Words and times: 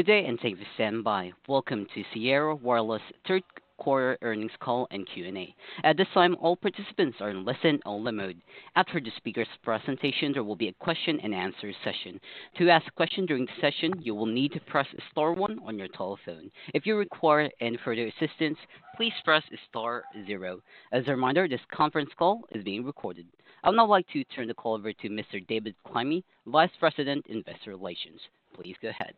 Good 0.00 0.06
day, 0.06 0.24
and 0.24 0.40
thank 0.40 0.56
you 0.58 0.64
for 0.64 0.70
standing 0.76 1.02
by. 1.02 1.32
Welcome 1.46 1.86
to 1.94 2.02
Sierra 2.14 2.54
Wireless 2.54 3.02
third 3.28 3.42
quarter 3.76 4.16
earnings 4.22 4.52
call 4.58 4.88
and 4.90 5.06
Q&A. 5.06 5.54
At 5.84 5.98
this 5.98 6.06
time, 6.14 6.38
all 6.40 6.56
participants 6.56 7.18
are 7.20 7.28
in 7.28 7.44
listen-only 7.44 8.12
mode. 8.12 8.40
After 8.76 8.98
the 8.98 9.10
speaker's 9.18 9.46
presentation, 9.62 10.32
there 10.32 10.42
will 10.42 10.56
be 10.56 10.68
a 10.68 10.72
question-and-answer 10.72 11.74
session. 11.84 12.18
To 12.56 12.70
ask 12.70 12.86
a 12.86 12.92
question 12.92 13.26
during 13.26 13.44
the 13.44 13.52
session, 13.60 13.92
you 14.00 14.14
will 14.14 14.24
need 14.24 14.52
to 14.52 14.60
press 14.60 14.86
star 15.10 15.34
one 15.34 15.58
on 15.66 15.78
your 15.78 15.88
telephone. 15.88 16.50
If 16.72 16.86
you 16.86 16.96
require 16.96 17.50
any 17.60 17.76
further 17.84 18.06
assistance, 18.06 18.56
please 18.96 19.12
press 19.22 19.42
star 19.68 20.04
zero. 20.26 20.62
As 20.92 21.04
a 21.08 21.10
reminder, 21.10 21.46
this 21.46 21.60
conference 21.70 22.08
call 22.18 22.40
is 22.52 22.64
being 22.64 22.86
recorded. 22.86 23.26
I 23.62 23.68
would 23.68 23.76
now 23.76 23.84
like 23.86 24.08
to 24.14 24.24
turn 24.24 24.48
the 24.48 24.54
call 24.54 24.76
over 24.76 24.94
to 24.94 25.08
Mr. 25.10 25.46
David 25.46 25.74
Climie, 25.86 26.24
Vice 26.46 26.70
President, 26.80 27.26
Investor 27.28 27.68
Relations. 27.68 28.20
Please 28.54 28.76
go 28.80 28.88
ahead. 28.88 29.12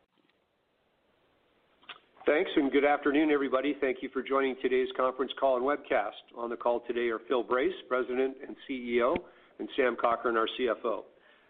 Thanks, 2.25 2.53
and 2.55 2.71
good 2.71 2.85
afternoon, 2.85 3.33
everybody. 3.33 3.77
Thank 3.81 3.99
you 4.01 4.09
for 4.11 4.23
joining 4.23 4.55
today's 4.63 4.87
conference 4.97 5.33
call 5.41 5.57
and 5.57 5.65
webcast. 5.65 6.23
On 6.39 6.49
the 6.49 6.57
call 6.57 6.79
today 6.87 7.09
are 7.09 7.19
Phil 7.27 7.43
Brace, 7.43 7.75
President 7.89 8.37
and 8.47 8.55
CEO, 8.71 9.17
and 9.59 9.69
Sam 9.77 9.97
Cochrane, 10.01 10.37
our 10.37 10.47
CFO. 10.57 11.03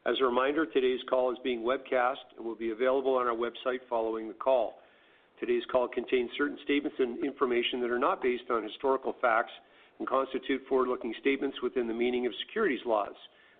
As 0.06 0.14
a 0.18 0.24
reminder, 0.24 0.64
today's 0.64 1.00
call 1.10 1.30
is 1.30 1.36
being 1.44 1.60
webcast 1.60 2.24
and 2.38 2.46
will 2.46 2.54
be 2.54 2.70
available 2.70 3.16
on 3.16 3.26
our 3.26 3.36
website 3.36 3.80
following 3.90 4.28
the 4.28 4.34
call. 4.34 4.78
Today's 5.38 5.62
call 5.70 5.88
contains 5.88 6.30
certain 6.38 6.56
statements 6.64 6.96
and 6.98 7.22
information 7.22 7.82
that 7.82 7.90
are 7.90 7.98
not 7.98 8.22
based 8.22 8.50
on 8.50 8.62
historical 8.62 9.14
facts 9.20 9.52
and 9.98 10.08
constitute 10.08 10.62
forward-looking 10.70 11.12
statements 11.20 11.58
within 11.62 11.86
the 11.86 11.92
meaning 11.92 12.24
of 12.24 12.32
securities 12.46 12.80
laws. 12.86 13.12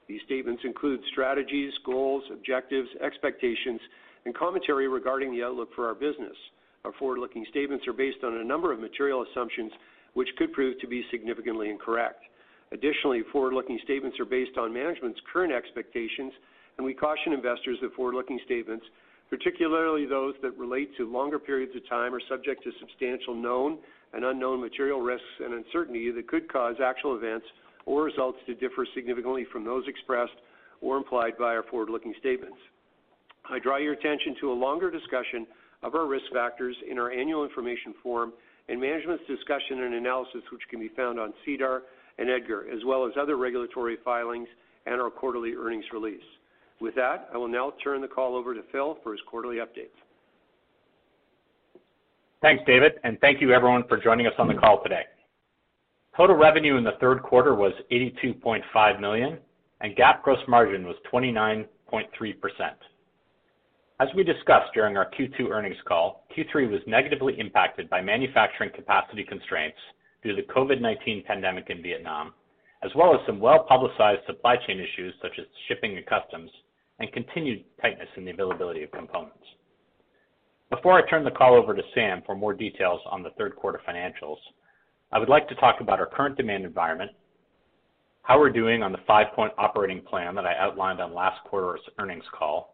These 0.08 0.22
statements 0.24 0.62
include 0.64 1.00
strategies, 1.12 1.74
goals, 1.84 2.24
objectives, 2.32 2.88
expectations, 3.04 3.80
and 4.24 4.34
commentary 4.34 4.88
regarding 4.88 5.30
the 5.30 5.42
outlook 5.42 5.68
for 5.74 5.86
our 5.86 5.94
business. 5.94 6.36
Our 6.84 6.92
forward-looking 6.98 7.46
statements 7.48 7.86
are 7.86 7.92
based 7.92 8.24
on 8.24 8.38
a 8.38 8.44
number 8.44 8.72
of 8.72 8.80
material 8.80 9.24
assumptions 9.30 9.70
which 10.14 10.28
could 10.36 10.52
prove 10.52 10.80
to 10.80 10.88
be 10.88 11.04
significantly 11.12 11.70
incorrect. 11.70 12.24
Additionally, 12.72 13.22
forward-looking 13.30 13.78
statements 13.84 14.18
are 14.18 14.24
based 14.24 14.58
on 14.58 14.72
management's 14.72 15.20
current 15.32 15.52
expectations, 15.52 16.32
and 16.76 16.84
we 16.84 16.92
caution 16.92 17.32
investors 17.32 17.78
that 17.82 17.94
forward-looking 17.94 18.40
statements, 18.44 18.84
particularly 19.30 20.06
those 20.06 20.34
that 20.42 20.58
relate 20.58 20.90
to 20.96 21.08
longer 21.08 21.38
periods 21.38 21.72
of 21.76 21.88
time, 21.88 22.12
are 22.12 22.20
subject 22.28 22.64
to 22.64 22.72
substantial 22.80 23.34
known 23.36 23.78
and 24.12 24.24
unknown 24.24 24.60
material 24.60 25.00
risks 25.00 25.38
and 25.38 25.54
uncertainty 25.54 26.10
that 26.10 26.26
could 26.26 26.52
cause 26.52 26.74
actual 26.84 27.16
events 27.16 27.46
or 27.86 28.02
results 28.02 28.38
to 28.46 28.54
differ 28.54 28.84
significantly 28.92 29.46
from 29.52 29.64
those 29.64 29.84
expressed 29.86 30.34
or 30.80 30.96
implied 30.96 31.38
by 31.38 31.54
our 31.54 31.62
forward-looking 31.62 32.14
statements. 32.18 32.58
I 33.48 33.60
draw 33.60 33.76
your 33.76 33.92
attention 33.92 34.34
to 34.40 34.50
a 34.50 34.54
longer 34.54 34.90
discussion 34.90 35.46
of 35.82 35.94
our 35.94 36.06
risk 36.06 36.24
factors 36.32 36.76
in 36.88 36.98
our 36.98 37.10
annual 37.10 37.44
information 37.44 37.94
form 38.02 38.32
and 38.68 38.80
management's 38.80 39.24
discussion 39.26 39.82
and 39.82 39.94
analysis, 39.94 40.42
which 40.52 40.62
can 40.70 40.80
be 40.80 40.88
found 40.96 41.18
on 41.18 41.32
SEDAR 41.44 41.82
and 42.18 42.30
EDGAR, 42.30 42.66
as 42.72 42.80
well 42.86 43.06
as 43.06 43.12
other 43.20 43.36
regulatory 43.36 43.96
filings 44.04 44.48
and 44.86 45.00
our 45.00 45.10
quarterly 45.10 45.54
earnings 45.54 45.84
release. 45.92 46.20
With 46.80 46.94
that, 46.96 47.28
I 47.32 47.36
will 47.36 47.48
now 47.48 47.72
turn 47.82 48.00
the 48.00 48.08
call 48.08 48.34
over 48.36 48.54
to 48.54 48.62
Phil 48.72 48.98
for 49.02 49.12
his 49.12 49.20
quarterly 49.28 49.56
updates. 49.56 49.96
Thanks, 52.40 52.62
David, 52.66 52.94
and 53.04 53.20
thank 53.20 53.40
you 53.40 53.52
everyone 53.52 53.84
for 53.88 53.96
joining 53.96 54.26
us 54.26 54.32
on 54.38 54.48
the 54.48 54.54
call 54.54 54.82
today. 54.82 55.02
Total 56.16 56.36
revenue 56.36 56.76
in 56.76 56.84
the 56.84 56.96
third 57.00 57.22
quarter 57.22 57.54
was 57.54 57.72
82.5 57.90 59.00
million, 59.00 59.38
and 59.80 59.96
GAAP 59.96 60.22
gross 60.22 60.40
margin 60.48 60.86
was 60.86 60.96
29.3%. 61.12 61.66
As 64.02 64.08
we 64.16 64.24
discussed 64.24 64.74
during 64.74 64.96
our 64.96 65.08
Q2 65.12 65.50
earnings 65.50 65.76
call, 65.86 66.26
Q3 66.36 66.68
was 66.68 66.80
negatively 66.88 67.38
impacted 67.38 67.88
by 67.88 68.00
manufacturing 68.00 68.70
capacity 68.74 69.22
constraints 69.22 69.78
due 70.24 70.34
to 70.34 70.42
the 70.42 70.52
COVID-19 70.52 71.24
pandemic 71.24 71.70
in 71.70 71.80
Vietnam, 71.80 72.34
as 72.82 72.90
well 72.96 73.14
as 73.14 73.20
some 73.26 73.38
well-publicized 73.38 74.22
supply 74.26 74.56
chain 74.66 74.80
issues 74.80 75.14
such 75.22 75.38
as 75.38 75.46
shipping 75.68 75.96
and 75.96 76.04
customs 76.06 76.50
and 76.98 77.12
continued 77.12 77.64
tightness 77.80 78.08
in 78.16 78.24
the 78.24 78.32
availability 78.32 78.82
of 78.82 78.90
components. 78.90 79.46
Before 80.68 80.98
I 80.98 81.08
turn 81.08 81.22
the 81.22 81.30
call 81.30 81.54
over 81.54 81.72
to 81.72 81.82
Sam 81.94 82.22
for 82.26 82.34
more 82.34 82.54
details 82.54 83.00
on 83.08 83.22
the 83.22 83.30
third 83.38 83.54
quarter 83.54 83.80
financials, 83.88 84.38
I 85.12 85.20
would 85.20 85.28
like 85.28 85.46
to 85.48 85.54
talk 85.54 85.80
about 85.80 86.00
our 86.00 86.06
current 86.06 86.36
demand 86.36 86.64
environment, 86.64 87.12
how 88.22 88.40
we're 88.40 88.50
doing 88.50 88.82
on 88.82 88.90
the 88.90 88.98
five-point 89.06 89.52
operating 89.58 90.00
plan 90.00 90.34
that 90.34 90.44
I 90.44 90.56
outlined 90.56 91.00
on 91.00 91.14
last 91.14 91.38
quarter's 91.44 91.82
earnings 92.00 92.24
call, 92.36 92.71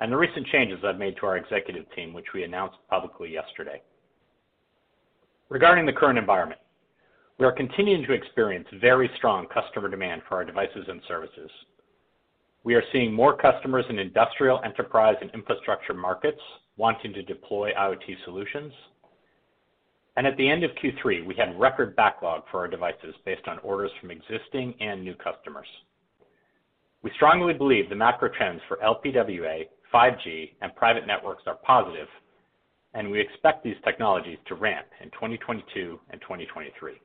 and 0.00 0.12
the 0.12 0.16
recent 0.16 0.46
changes 0.48 0.78
I've 0.84 0.98
made 0.98 1.16
to 1.16 1.26
our 1.26 1.36
executive 1.36 1.84
team, 1.94 2.12
which 2.12 2.32
we 2.34 2.44
announced 2.44 2.76
publicly 2.88 3.32
yesterday. 3.32 3.82
Regarding 5.48 5.86
the 5.86 5.92
current 5.92 6.18
environment, 6.18 6.60
we 7.38 7.46
are 7.46 7.52
continuing 7.52 8.04
to 8.04 8.12
experience 8.12 8.66
very 8.80 9.10
strong 9.16 9.46
customer 9.46 9.88
demand 9.88 10.22
for 10.28 10.36
our 10.36 10.44
devices 10.44 10.86
and 10.88 11.00
services. 11.06 11.50
We 12.64 12.74
are 12.74 12.82
seeing 12.92 13.12
more 13.12 13.36
customers 13.36 13.84
in 13.88 13.98
industrial, 13.98 14.60
enterprise, 14.64 15.16
and 15.20 15.30
infrastructure 15.30 15.94
markets 15.94 16.40
wanting 16.76 17.12
to 17.14 17.22
deploy 17.22 17.72
IoT 17.72 18.24
solutions. 18.24 18.72
And 20.16 20.26
At 20.26 20.36
the 20.36 20.48
end 20.48 20.64
of 20.64 20.72
Q3, 20.82 21.24
we 21.24 21.36
had 21.36 21.58
record 21.58 21.94
backlog 21.94 22.42
for 22.50 22.58
our 22.58 22.68
devices 22.68 23.14
based 23.24 23.46
on 23.46 23.58
orders 23.60 23.92
from 24.00 24.10
existing 24.10 24.74
and 24.80 25.04
new 25.04 25.14
customers. 25.14 25.68
We 27.02 27.12
strongly 27.14 27.54
believe 27.54 27.88
the 27.88 27.94
macro 27.94 28.28
trends 28.28 28.60
for 28.66 28.78
LPWA, 28.78 29.66
5G, 29.92 30.52
and 30.60 30.74
private 30.76 31.06
networks 31.06 31.44
are 31.46 31.56
positive, 31.56 32.08
and 32.94 33.10
we 33.10 33.20
expect 33.20 33.64
these 33.64 33.76
technologies 33.84 34.38
to 34.46 34.54
ramp 34.54 34.86
in 35.02 35.10
2022 35.10 35.98
and 36.10 36.20
2023. 36.20 37.00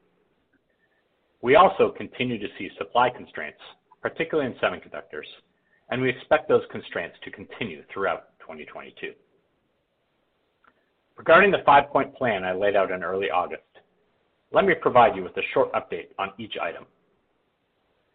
We 1.42 1.56
also 1.56 1.94
continue 1.96 2.40
to 2.40 2.48
see 2.58 2.70
supply 2.78 3.10
constraints, 3.10 3.60
particularly 4.02 4.52
in 4.52 4.58
semiconductors, 4.60 5.28
and 5.90 6.02
we 6.02 6.10
expect 6.10 6.48
those 6.48 6.64
constraints 6.72 7.18
to 7.24 7.32
continue 7.32 7.84
throughout 7.94 8.40
2022. 8.40 9.14
Regarding 11.18 11.52
the 11.52 11.64
five-point 11.66 12.16
plan 12.16 12.44
I 12.44 12.54
laid 12.54 12.76
out 12.76 12.92
in 12.92 13.04
early 13.04 13.30
August, 13.30 13.62
let 14.52 14.66
me 14.66 14.74
provide 14.74 15.16
you 15.16 15.24
with 15.24 15.36
a 15.38 15.42
short 15.54 15.72
update 15.74 16.08
on 16.18 16.32
each 16.38 16.56
item. 16.62 16.86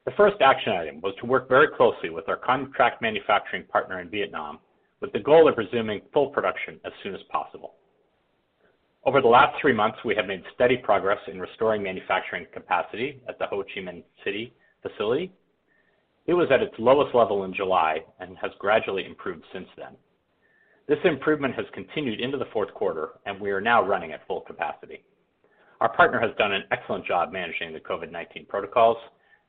The 0.07 0.13
first 0.17 0.37
action 0.41 0.73
item 0.73 1.01
was 1.01 1.15
to 1.21 1.27
work 1.27 1.49
very 1.49 1.69
closely 1.69 2.11
with 2.11 2.29
our 2.29 2.37
contract 2.37 3.03
manufacturing 3.03 3.65
partner 3.65 4.01
in 4.01 4.09
Vietnam 4.09 4.59
with 5.01 5.13
the 5.13 5.19
goal 5.19 5.49
of 5.49 5.59
resuming 5.59 6.01
full 6.13 6.29
production 6.29 6.81
as 6.85 6.93
soon 7.03 7.15
as 7.15 7.21
possible. 7.31 7.75
Over 9.05 9.21
the 9.21 9.29
last 9.29 9.61
three 9.61 9.73
months, 9.73 9.99
we 10.05 10.15
have 10.17 10.27
made 10.27 10.43
steady 10.55 10.77
progress 10.77 11.19
in 11.29 11.41
restoring 11.41 11.83
manufacturing 11.83 12.47
capacity 12.53 13.23
at 13.29 13.39
the 13.39 13.47
Ho 13.47 13.63
Chi 13.63 13.81
Minh 13.81 14.03
City 14.25 14.53
facility. 14.83 15.33
It 16.27 16.35
was 16.35 16.49
at 16.51 16.63
its 16.63 16.75
lowest 16.79 17.15
level 17.15 17.45
in 17.45 17.55
July 17.55 18.01
and 18.21 18.37
has 18.39 18.51
gradually 18.59 19.07
improved 19.07 19.45
since 19.53 19.69
then. 19.77 19.97
This 20.89 20.99
improvement 21.05 21.55
has 21.55 21.67
continued 21.75 22.21
into 22.21 22.39
the 22.39 22.49
fourth 22.53 22.73
quarter, 22.75 23.11
and 23.25 23.41
we 23.41 23.51
are 23.51 23.61
now 23.61 23.87
running 23.87 24.13
at 24.13 24.27
full 24.27 24.41
capacity. 24.41 25.05
Our 25.81 25.95
partner 25.95 26.19
has 26.19 26.37
done 26.37 26.53
an 26.53 26.65
excellent 26.71 27.07
job 27.07 27.31
managing 27.31 27.73
the 27.73 27.81
COVID-19 27.81 28.49
protocols, 28.49 28.97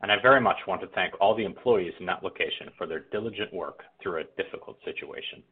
and 0.02 0.12
I 0.12 0.16
very 0.22 0.40
much 0.40 0.58
want 0.68 0.82
to 0.82 0.88
thank 0.88 1.14
all 1.20 1.36
the 1.36 1.46
employees 1.46 1.94
in 2.00 2.06
that 2.06 2.24
location 2.24 2.70
for 2.78 2.88
their 2.88 3.06
diligent 3.12 3.54
work 3.54 3.84
through 4.02 4.22
a 4.22 4.42
difficult 4.42 4.78
situation. 4.86 5.44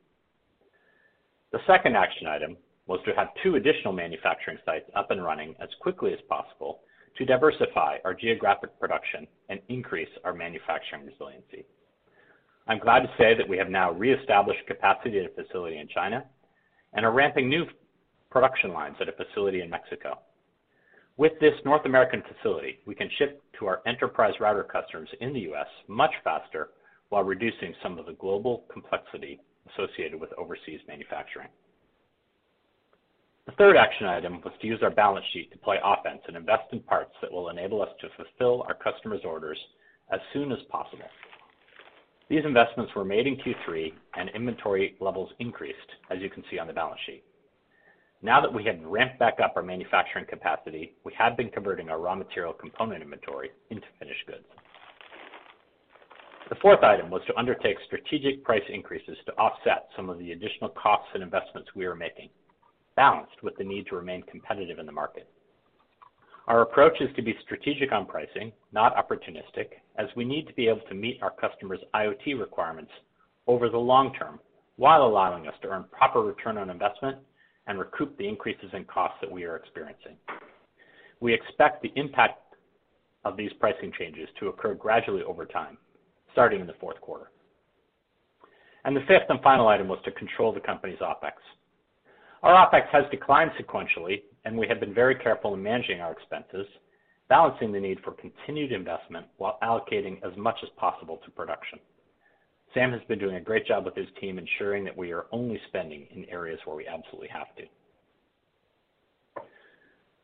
The 1.51 1.59
second 1.67 1.95
action 1.95 2.27
item 2.27 2.57
was 2.87 2.99
to 3.05 3.13
have 3.13 3.27
two 3.43 3.55
additional 3.55 3.93
manufacturing 3.93 4.57
sites 4.65 4.89
up 4.95 5.11
and 5.11 5.23
running 5.23 5.55
as 5.59 5.69
quickly 5.81 6.13
as 6.13 6.19
possible 6.29 6.79
to 7.17 7.25
diversify 7.25 7.97
our 8.05 8.13
geographic 8.13 8.79
production 8.79 9.27
and 9.49 9.59
increase 9.69 10.09
our 10.23 10.33
manufacturing 10.33 11.05
resiliency. 11.05 11.65
I'm 12.67 12.79
glad 12.79 12.99
to 13.01 13.09
say 13.17 13.33
that 13.33 13.47
we 13.47 13.57
have 13.57 13.69
now 13.69 13.91
reestablished 13.91 14.65
capacity 14.67 15.19
at 15.19 15.25
a 15.25 15.43
facility 15.43 15.79
in 15.79 15.87
China 15.87 16.25
and 16.93 17.05
are 17.05 17.11
ramping 17.11 17.49
new 17.49 17.65
production 18.29 18.73
lines 18.73 18.95
at 18.99 19.09
a 19.09 19.13
facility 19.13 19.61
in 19.61 19.69
Mexico. 19.69 20.19
With 21.17 21.33
this 21.39 21.55
North 21.65 21.85
American 21.85 22.21
facility, 22.21 22.79
we 22.85 22.93
can 22.93 23.09
ship 23.17 23.41
to 23.57 23.65
our 23.65 23.81
enterprise 23.87 24.35
router 24.39 24.63
customers 24.63 25.09
in 25.19 25.33
the 25.33 25.39
U.S. 25.41 25.65
much 25.87 26.11
faster 26.23 26.69
while 27.09 27.23
reducing 27.23 27.73
some 27.81 27.97
of 27.97 28.05
the 28.05 28.13
global 28.13 28.65
complexity 28.71 29.39
associated 29.73 30.19
with 30.19 30.29
overseas 30.37 30.79
manufacturing. 30.87 31.47
The 33.47 33.53
third 33.53 33.77
action 33.77 34.05
item 34.05 34.41
was 34.43 34.53
to 34.61 34.67
use 34.67 34.83
our 34.83 34.91
balance 34.91 35.25
sheet 35.33 35.51
to 35.53 35.57
play 35.57 35.77
offense 35.83 36.21
and 36.27 36.37
invest 36.37 36.71
in 36.71 36.81
parts 36.81 37.13
that 37.21 37.31
will 37.31 37.49
enable 37.49 37.81
us 37.81 37.89
to 38.01 38.09
fulfill 38.15 38.63
our 38.67 38.75
customers' 38.75 39.21
orders 39.25 39.57
as 40.11 40.19
soon 40.33 40.51
as 40.51 40.59
possible. 40.69 41.07
These 42.29 42.45
investments 42.45 42.93
were 42.93 43.05
made 43.05 43.25
in 43.25 43.37
Q3 43.37 43.91
and 44.17 44.29
inventory 44.35 44.95
levels 44.99 45.31
increased, 45.39 45.77
as 46.11 46.19
you 46.19 46.29
can 46.29 46.43
see 46.51 46.59
on 46.59 46.67
the 46.67 46.73
balance 46.73 46.99
sheet. 47.05 47.23
Now 48.27 48.41
that 48.41 48.53
we 48.53 48.65
have 48.65 48.75
ramped 48.83 49.19
back 49.19 49.39
up 49.41 49.53
our 49.55 49.63
manufacturing 49.63 50.25
capacity, 50.25 50.91
we 51.05 51.13
have 51.17 51.37
been 51.37 51.47
converting 51.49 51.89
our 51.89 51.97
raw 51.97 52.13
material 52.13 52.51
component 52.51 53.01
inventory 53.01 53.51
into 53.69 53.87
finished 53.99 54.27
goods. 54.27 54.43
The 56.49 56.57
fourth 56.61 56.83
item 56.83 57.09
was 57.09 57.21
to 57.27 57.37
undertake 57.39 57.77
strategic 57.85 58.43
price 58.43 58.65
increases 58.67 59.15
to 59.27 59.31
offset 59.37 59.87
some 59.95 60.09
of 60.09 60.19
the 60.19 60.33
additional 60.33 60.71
costs 60.71 61.07
and 61.13 61.23
investments 61.23 61.69
we 61.73 61.85
are 61.85 61.95
making, 61.95 62.27
balanced 62.97 63.41
with 63.43 63.55
the 63.55 63.63
need 63.63 63.87
to 63.87 63.95
remain 63.95 64.23
competitive 64.23 64.77
in 64.77 64.85
the 64.85 64.91
market. 64.91 65.29
Our 66.49 66.63
approach 66.63 66.99
is 66.99 67.15
to 67.15 67.21
be 67.21 67.33
strategic 67.45 67.93
on 67.93 68.07
pricing, 68.07 68.51
not 68.73 68.93
opportunistic, 68.97 69.79
as 69.97 70.07
we 70.17 70.25
need 70.25 70.47
to 70.47 70.53
be 70.53 70.67
able 70.67 70.85
to 70.89 70.95
meet 70.95 71.23
our 71.23 71.31
customers' 71.31 71.79
IoT 71.95 72.37
requirements 72.37 72.91
over 73.47 73.69
the 73.69 73.77
long 73.77 74.13
term 74.15 74.41
while 74.75 75.03
allowing 75.03 75.47
us 75.47 75.55
to 75.61 75.69
earn 75.69 75.85
proper 75.93 76.21
return 76.21 76.57
on 76.57 76.69
investment 76.69 77.19
and 77.67 77.77
recoup 77.77 78.17
the 78.17 78.27
increases 78.27 78.69
in 78.73 78.85
costs 78.85 79.17
that 79.21 79.31
we 79.31 79.43
are 79.43 79.55
experiencing. 79.55 80.15
We 81.19 81.33
expect 81.33 81.81
the 81.81 81.91
impact 81.95 82.41
of 83.25 83.37
these 83.37 83.51
pricing 83.59 83.91
changes 83.97 84.29
to 84.39 84.47
occur 84.47 84.73
gradually 84.73 85.23
over 85.23 85.45
time, 85.45 85.77
starting 86.31 86.61
in 86.61 86.67
the 86.67 86.75
fourth 86.79 86.99
quarter. 87.01 87.31
And 88.85 88.95
The 88.95 89.01
fifth 89.01 89.29
and 89.29 89.41
final 89.41 89.67
item 89.67 89.89
was 89.89 89.99
to 90.05 90.11
control 90.11 90.53
the 90.53 90.61
company's 90.61 90.99
OpEx. 90.99 91.33
Our 92.41 92.53
OpEx 92.53 92.87
has 92.93 93.03
declined 93.11 93.51
sequentially, 93.59 94.21
and 94.45 94.57
we 94.57 94.67
have 94.67 94.79
been 94.79 94.93
very 94.93 95.15
careful 95.15 95.53
in 95.53 95.61
managing 95.61 95.99
our 95.99 96.13
expenses, 96.13 96.65
balancing 97.27 97.73
the 97.73 97.79
need 97.79 97.99
for 97.99 98.11
continued 98.13 98.71
investment 98.71 99.25
while 99.37 99.57
allocating 99.61 100.23
as 100.23 100.37
much 100.37 100.55
as 100.63 100.69
possible 100.77 101.17
to 101.25 101.31
production. 101.31 101.79
Sam 102.73 102.91
has 102.91 103.01
been 103.07 103.19
doing 103.19 103.35
a 103.35 103.41
great 103.41 103.65
job 103.65 103.85
with 103.85 103.95
his 103.95 104.07
team 104.19 104.37
ensuring 104.37 104.83
that 104.85 104.97
we 104.97 105.11
are 105.11 105.25
only 105.31 105.59
spending 105.67 106.07
in 106.11 106.25
areas 106.25 106.59
where 106.65 106.75
we 106.75 106.87
absolutely 106.87 107.29
have 107.29 107.55
to. 107.55 107.63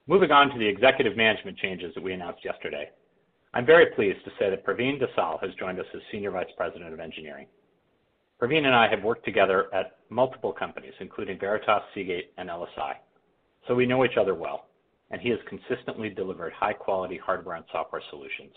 Moving 0.07 0.31
on 0.31 0.49
to 0.49 0.59
the 0.59 0.67
executive 0.67 1.15
management 1.15 1.57
changes 1.57 1.93
that 1.95 2.03
we 2.03 2.13
announced 2.13 2.43
yesterday. 2.43 2.89
I'm 3.53 3.65
very 3.65 3.87
pleased 3.95 4.23
to 4.25 4.31
say 4.37 4.49
that 4.49 4.65
Praveen 4.65 4.99
Desale 4.99 5.39
has 5.41 5.53
joined 5.55 5.79
us 5.79 5.85
as 5.95 6.01
Senior 6.11 6.31
Vice 6.31 6.51
President 6.57 6.91
of 6.91 6.99
Engineering. 6.99 7.47
Praveen 8.41 8.65
and 8.65 8.75
I 8.75 8.89
have 8.89 9.03
worked 9.03 9.23
together 9.23 9.73
at 9.73 9.97
multiple 10.09 10.51
companies, 10.51 10.93
including 10.99 11.39
Veritas, 11.39 11.83
Seagate, 11.93 12.33
and 12.37 12.49
LSI, 12.49 12.95
so 13.67 13.75
we 13.75 13.85
know 13.85 14.03
each 14.03 14.17
other 14.19 14.35
well, 14.35 14.65
and 15.11 15.21
he 15.21 15.29
has 15.29 15.39
consistently 15.47 16.09
delivered 16.09 16.51
high-quality 16.51 17.19
hardware 17.23 17.55
and 17.55 17.65
software 17.71 18.01
solutions. 18.09 18.51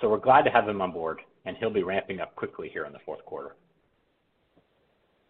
So 0.00 0.08
we're 0.08 0.18
glad 0.18 0.42
to 0.42 0.50
have 0.50 0.68
him 0.68 0.80
on 0.80 0.92
board, 0.92 1.18
and 1.44 1.56
he'll 1.56 1.70
be 1.70 1.82
ramping 1.82 2.20
up 2.20 2.34
quickly 2.36 2.68
here 2.72 2.84
in 2.84 2.92
the 2.92 2.98
fourth 3.04 3.24
quarter. 3.24 3.56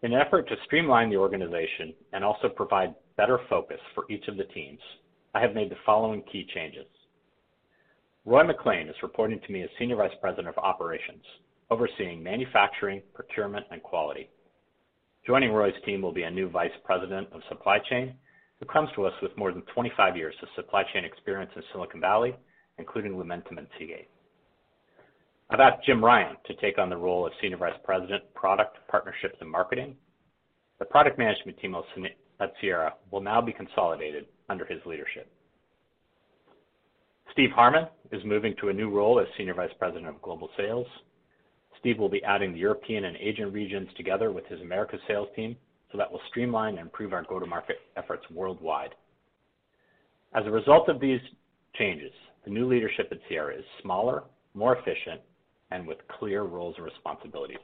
In 0.03 0.13
an 0.13 0.21
effort 0.21 0.47
to 0.49 0.55
streamline 0.65 1.09
the 1.09 1.17
organization 1.17 1.93
and 2.13 2.23
also 2.23 2.49
provide 2.49 2.93
better 3.17 3.39
focus 3.49 3.79
for 3.93 4.05
each 4.09 4.27
of 4.27 4.37
the 4.37 4.43
teams, 4.45 4.79
I 5.33 5.41
have 5.41 5.55
made 5.55 5.71
the 5.71 5.77
following 5.85 6.21
key 6.31 6.47
changes. 6.53 6.85
Roy 8.25 8.43
McLean 8.43 8.87
is 8.87 8.95
reporting 9.03 9.39
to 9.45 9.51
me 9.51 9.63
as 9.63 9.69
Senior 9.77 9.97
Vice 9.97 10.15
President 10.21 10.47
of 10.47 10.57
Operations, 10.57 11.23
overseeing 11.69 12.23
manufacturing, 12.23 13.01
procurement, 13.13 13.65
and 13.71 13.81
quality. 13.83 14.29
Joining 15.25 15.51
Roy's 15.51 15.73
team 15.85 16.01
will 16.01 16.13
be 16.13 16.23
a 16.23 16.31
new 16.31 16.49
Vice 16.49 16.71
President 16.83 17.27
of 17.31 17.41
Supply 17.49 17.79
Chain, 17.89 18.13
who 18.59 18.65
comes 18.65 18.89
to 18.95 19.05
us 19.05 19.13
with 19.21 19.35
more 19.37 19.51
than 19.51 19.63
25 19.73 20.15
years 20.15 20.35
of 20.41 20.47
supply 20.55 20.83
chain 20.93 21.03
experience 21.03 21.51
in 21.55 21.63
Silicon 21.71 21.99
Valley, 21.99 22.35
including 22.77 23.13
Lumentum 23.13 23.57
and 23.57 23.67
Seagate. 23.77 24.09
I've 25.51 25.59
asked 25.59 25.85
Jim 25.85 26.03
Ryan 26.03 26.37
to 26.47 26.55
take 26.55 26.79
on 26.79 26.89
the 26.89 26.97
role 26.97 27.25
of 27.25 27.31
Senior 27.39 27.57
Vice 27.57 27.79
President, 27.83 28.23
Product, 28.33 28.77
Partnerships, 28.89 29.37
and 29.41 29.49
Marketing. 29.49 29.95
The 30.79 30.85
product 30.85 31.19
management 31.19 31.59
team 31.59 31.75
at 32.39 32.53
Sierra 32.59 32.93
will 33.11 33.21
now 33.21 33.41
be 33.41 33.53
consolidated 33.53 34.25
under 34.49 34.65
his 34.65 34.79
leadership. 34.85 35.31
Steve 37.31 37.51
Harmon 37.51 37.85
is 38.11 38.23
moving 38.25 38.55
to 38.59 38.69
a 38.69 38.73
new 38.73 38.89
role 38.89 39.19
as 39.19 39.27
Senior 39.37 39.53
Vice 39.53 39.73
President 39.77 40.07
of 40.07 40.21
Global 40.21 40.49
Sales. 40.57 40.87
Steve 41.79 41.99
will 41.99 42.09
be 42.09 42.23
adding 42.23 42.51
the 42.51 42.59
European 42.59 43.05
and 43.05 43.17
Asian 43.17 43.51
regions 43.51 43.89
together 43.95 44.31
with 44.31 44.45
his 44.47 44.61
Americas 44.61 45.01
sales 45.07 45.27
team, 45.35 45.55
so 45.91 45.97
that 45.97 46.11
will 46.11 46.21
streamline 46.29 46.73
and 46.73 46.79
improve 46.79 47.13
our 47.13 47.23
go-to-market 47.23 47.77
efforts 47.97 48.23
worldwide. 48.31 48.95
As 50.33 50.45
a 50.47 50.51
result 50.51 50.89
of 50.89 50.99
these 50.99 51.21
changes, 51.75 52.11
the 52.45 52.51
new 52.51 52.67
leadership 52.67 53.09
at 53.11 53.19
Sierra 53.29 53.55
is 53.55 53.65
smaller, 53.81 54.23
more 54.55 54.75
efficient, 54.75 55.21
and 55.71 55.87
with 55.87 55.97
clear 56.19 56.43
roles 56.43 56.75
and 56.77 56.85
responsibilities. 56.85 57.57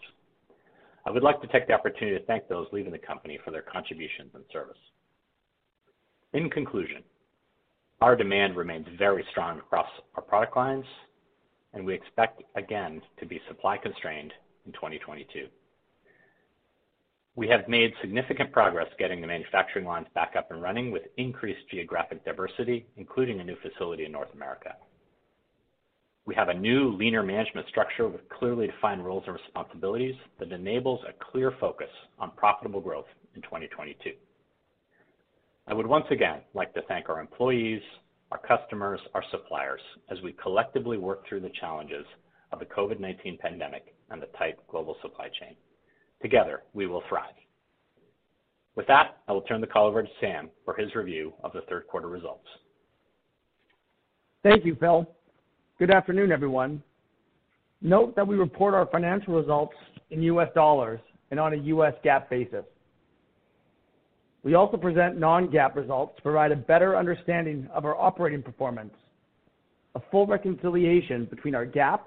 I 1.05 1.11
would 1.11 1.23
like 1.23 1.41
to 1.41 1.47
take 1.47 1.67
the 1.67 1.73
opportunity 1.73 2.17
to 2.17 2.25
thank 2.25 2.47
those 2.47 2.67
leaving 2.71 2.91
the 2.91 2.99
company 2.99 3.39
for 3.43 3.51
their 3.51 3.63
contributions 3.63 4.31
and 4.33 4.43
service. 4.51 4.77
In 6.33 6.49
conclusion, 6.49 7.03
our 8.01 8.15
demand 8.15 8.55
remains 8.55 8.87
very 8.97 9.25
strong 9.31 9.59
across 9.59 9.87
our 10.15 10.21
product 10.21 10.55
lines, 10.55 10.85
and 11.73 11.85
we 11.85 11.93
expect 11.93 12.43
again 12.55 13.01
to 13.19 13.25
be 13.25 13.41
supply 13.47 13.77
constrained 13.77 14.33
in 14.65 14.71
2022. 14.73 15.47
We 17.35 17.47
have 17.47 17.67
made 17.67 17.93
significant 18.01 18.51
progress 18.51 18.87
getting 18.99 19.21
the 19.21 19.27
manufacturing 19.27 19.85
lines 19.85 20.07
back 20.13 20.33
up 20.37 20.51
and 20.51 20.61
running 20.61 20.91
with 20.91 21.03
increased 21.17 21.61
geographic 21.71 22.25
diversity, 22.25 22.85
including 22.97 23.39
a 23.39 23.43
new 23.43 23.55
facility 23.61 24.05
in 24.05 24.11
North 24.11 24.33
America. 24.33 24.75
We 26.25 26.35
have 26.35 26.49
a 26.49 26.53
new 26.53 26.95
leaner 26.95 27.23
management 27.23 27.67
structure 27.67 28.07
with 28.07 28.27
clearly 28.29 28.67
defined 28.67 29.03
roles 29.03 29.23
and 29.25 29.35
responsibilities 29.35 30.15
that 30.39 30.51
enables 30.51 31.01
a 31.03 31.31
clear 31.31 31.53
focus 31.59 31.89
on 32.19 32.31
profitable 32.31 32.79
growth 32.79 33.07
in 33.35 33.41
2022. 33.41 34.11
I 35.67 35.73
would 35.73 35.87
once 35.87 36.05
again 36.11 36.41
like 36.53 36.73
to 36.75 36.81
thank 36.83 37.09
our 37.09 37.19
employees, 37.19 37.81
our 38.31 38.37
customers, 38.39 38.99
our 39.13 39.23
suppliers, 39.31 39.81
as 40.09 40.21
we 40.21 40.33
collectively 40.33 40.97
work 40.97 41.27
through 41.27 41.41
the 41.41 41.51
challenges 41.59 42.05
of 42.51 42.59
the 42.59 42.65
COVID-19 42.65 43.39
pandemic 43.39 43.95
and 44.09 44.21
the 44.21 44.27
tight 44.37 44.57
global 44.69 44.97
supply 45.01 45.27
chain. 45.39 45.55
Together, 46.21 46.63
we 46.73 46.85
will 46.85 47.03
thrive. 47.09 47.33
With 48.75 48.87
that, 48.87 49.17
I 49.27 49.31
will 49.31 49.41
turn 49.41 49.59
the 49.59 49.67
call 49.67 49.87
over 49.87 50.03
to 50.03 50.09
Sam 50.19 50.49
for 50.65 50.75
his 50.75 50.93
review 50.95 51.33
of 51.43 51.51
the 51.53 51.61
third 51.61 51.87
quarter 51.87 52.07
results. 52.07 52.47
Thank 54.43 54.65
you, 54.65 54.75
Phil. 54.79 55.07
Good 55.81 55.89
afternoon, 55.89 56.31
everyone. 56.31 56.83
Note 57.81 58.15
that 58.15 58.27
we 58.27 58.35
report 58.35 58.75
our 58.75 58.85
financial 58.85 59.33
results 59.33 59.73
in 60.11 60.21
US 60.21 60.47
dollars 60.53 60.99
and 61.31 61.39
on 61.39 61.53
a 61.53 61.57
US 61.73 61.95
GAAP 62.05 62.29
basis. 62.29 62.63
We 64.43 64.53
also 64.53 64.77
present 64.77 65.17
non-GAAP 65.17 65.75
results 65.75 66.15
to 66.17 66.21
provide 66.21 66.51
a 66.51 66.55
better 66.55 66.95
understanding 66.95 67.67
of 67.73 67.83
our 67.85 67.99
operating 67.99 68.43
performance. 68.43 68.93
A 69.95 70.01
full 70.11 70.27
reconciliation 70.27 71.25
between 71.25 71.55
our 71.55 71.65
GAAP 71.65 72.01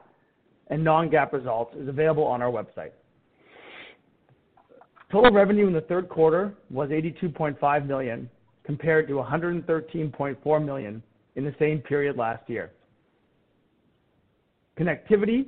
and 0.68 0.84
non-GAAP 0.84 1.32
results 1.32 1.74
is 1.76 1.88
available 1.88 2.22
on 2.22 2.42
our 2.42 2.52
website. 2.52 2.92
Total 5.10 5.32
revenue 5.32 5.66
in 5.66 5.72
the 5.72 5.80
third 5.80 6.08
quarter 6.08 6.54
was 6.70 6.90
82.5 6.90 7.86
million, 7.88 8.30
compared 8.62 9.08
to 9.08 9.14
113.4 9.14 10.64
million 10.64 11.02
in 11.34 11.44
the 11.44 11.54
same 11.58 11.80
period 11.80 12.16
last 12.16 12.48
year. 12.48 12.70
Connectivity, 14.78 15.46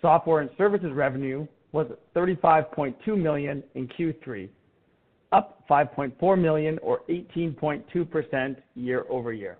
software, 0.00 0.40
and 0.40 0.50
services 0.56 0.92
revenue 0.92 1.46
was 1.72 1.86
35.2 2.14 3.20
million 3.20 3.62
in 3.74 3.88
Q3, 3.88 4.48
up 5.32 5.64
5.4 5.68 6.40
million 6.40 6.78
or 6.82 7.02
18.2% 7.08 8.56
year-over-year. 8.74 9.58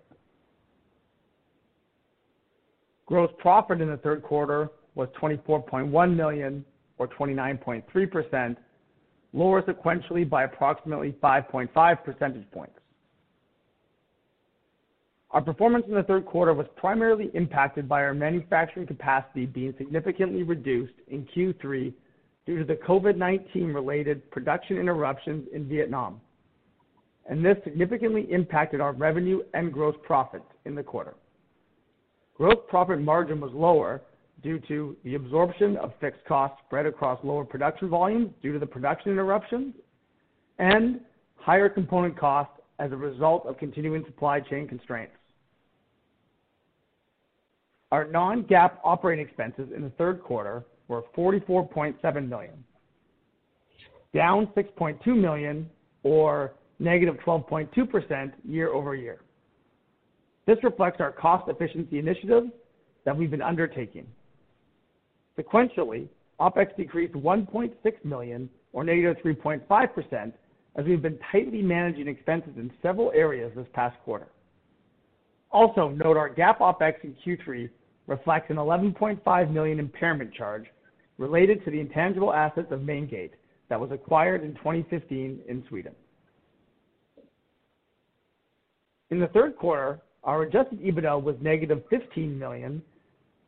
Gross 3.07 3.31
profit 3.39 3.81
in 3.81 3.89
the 3.89 3.97
third 3.97 4.23
quarter 4.23 4.71
was 4.95 5.09
24.1 5.21 6.17
million 6.17 6.65
or 6.99 7.09
29.3%, 7.09 8.57
lower 9.33 9.63
sequentially 9.63 10.29
by 10.29 10.45
approximately 10.45 11.17
5.5 11.23 12.05
percentage 12.05 12.51
points. 12.53 12.80
Our 15.33 15.41
performance 15.41 15.85
in 15.87 15.95
the 15.95 16.03
third 16.03 16.27
quarter 16.27 16.53
was 16.53 16.67
primarily 16.77 17.31
impacted 17.35 17.89
by 17.89 18.03
our 18.03 18.15
manufacturing 18.15 18.87
capacity 18.87 19.47
being 19.47 19.73
significantly 19.79 20.43
reduced 20.43 20.95
in 21.07 21.25
Q3 21.27 21.93
due 22.47 22.59
to 22.59 22.65
the 22.65 22.75
COVID-19 22.75 23.73
related 23.73 24.29
production 24.33 24.77
interruptions 24.77 25.47
in 25.53 25.69
Vietnam, 25.69 26.21
and 27.27 27.45
this 27.45 27.57
significantly 27.63 28.27
impacted 28.31 28.81
our 28.81 28.93
revenue 28.93 29.43
and 29.55 29.73
gross 29.73 29.95
profit 30.03 30.43
in 30.65 30.75
the 30.75 30.83
quarter. 30.83 31.15
Gross 32.35 32.57
profit 32.69 33.01
margin 33.01 33.41
was 33.41 33.53
lower 33.53 34.03
due 34.43 34.59
to 34.67 34.97
the 35.05 35.15
absorption 35.15 35.77
of 35.77 35.93
fixed 36.01 36.25
costs 36.27 36.57
spread 36.67 36.87
across 36.87 37.23
lower 37.23 37.45
production 37.45 37.89
volumes 37.89 38.31
due 38.43 38.53
to 38.53 38.59
the 38.59 38.67
production 38.67 39.13
interruptions 39.13 39.75
and 40.59 41.01
higher 41.37 41.69
component 41.69 42.19
costs 42.19 42.55
as 42.81 42.91
a 42.91 42.97
result 42.97 43.47
of 43.47 43.59
continuing 43.59 44.05
supply 44.07 44.41
chain 44.41 44.67
constraints. 44.67 45.13
Our 47.93 48.05
non-GAAP 48.07 48.79
operating 48.85 49.27
expenses 49.27 49.69
in 49.75 49.83
the 49.83 49.91
third 49.91 50.23
quarter 50.23 50.65
were 50.89 51.03
44.7 51.17 52.29
million, 52.29 52.65
down 54.15 54.47
6.2 54.57 55.07
million 55.07 55.69
or 56.03 56.53
-12.2% 56.81 58.33
year-over-year. 58.45 59.21
This 60.47 60.59
reflects 60.63 61.01
our 61.01 61.13
cost 61.13 61.49
efficiency 61.49 61.99
initiatives 61.99 62.49
that 63.05 63.17
we've 63.17 63.31
been 63.31 63.43
undertaking. 63.43 64.07
Sequentially, 65.39 66.09
OpEx 66.39 66.77
decreased 66.77 67.15
1.6 67.15 67.73
million 68.05 68.49
or 68.73 68.85
-3.5% 68.85 70.33
as 70.77 70.85
we've 70.87 71.03
been 71.03 71.19
tightly 71.31 71.63
managing 71.63 72.09
expenses 72.09 72.53
in 72.57 72.71
several 72.83 73.11
areas 73.13 73.53
this 73.55 73.67
past 73.73 73.97
quarter. 74.05 74.29
Also 75.51 75.89
note 75.89 76.17
our 76.17 76.33
GAAP 76.33 76.59
OpEx 76.59 76.95
in 77.03 77.15
Q3 77.25 77.69
reflects 78.07 78.51
an 78.51 78.57
11.5 78.57 79.51
million 79.53 79.79
impairment 79.79 80.33
charge 80.35 80.67
related 81.19 81.65
to 81.65 81.71
the 81.71 81.79
intangible 81.79 82.33
assets 82.33 82.69
of 82.71 82.81
Maingate 82.81 83.33
that 83.69 83.79
was 83.79 83.91
acquired 83.93 84.43
in 84.43 84.55
2015 84.55 85.41
in 85.49 85.65
Sweden. 85.69 85.93
In 89.11 89.21
the 89.21 89.29
third 89.29 89.57
quarter, 89.57 90.01
our 90.25 90.43
adjusted 90.43 90.81
EBITDA 90.81 91.23
was 91.23 91.37
-$15 91.37 92.39
million, 92.39 92.83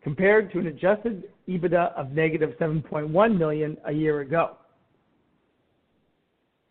compared 0.02 0.52
to 0.52 0.58
an 0.58 0.66
adjusted 0.66 1.24
EBITDA 1.48 1.92
of 1.94 2.08
-$7.1 2.08 3.38
million 3.38 3.76
a 3.86 3.92
year 3.92 4.20
ago. 4.20 4.56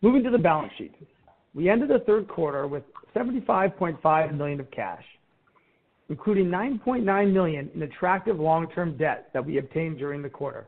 Moving 0.02 0.22
to 0.24 0.30
the 0.30 0.38
balance 0.38 0.72
sheet. 0.76 0.94
We 1.54 1.68
ended 1.68 1.88
the 1.88 2.00
third 2.00 2.28
quarter 2.28 2.66
with 2.66 2.82
75.5 3.14 4.36
million 4.36 4.60
of 4.60 4.70
cash, 4.70 5.04
including 6.12 6.44
9.9 6.44 7.32
million 7.32 7.70
in 7.74 7.82
attractive 7.84 8.38
long-term 8.38 8.98
debt 8.98 9.30
that 9.32 9.42
we 9.42 9.56
obtained 9.56 9.96
during 9.96 10.20
the 10.20 10.28
quarter. 10.28 10.66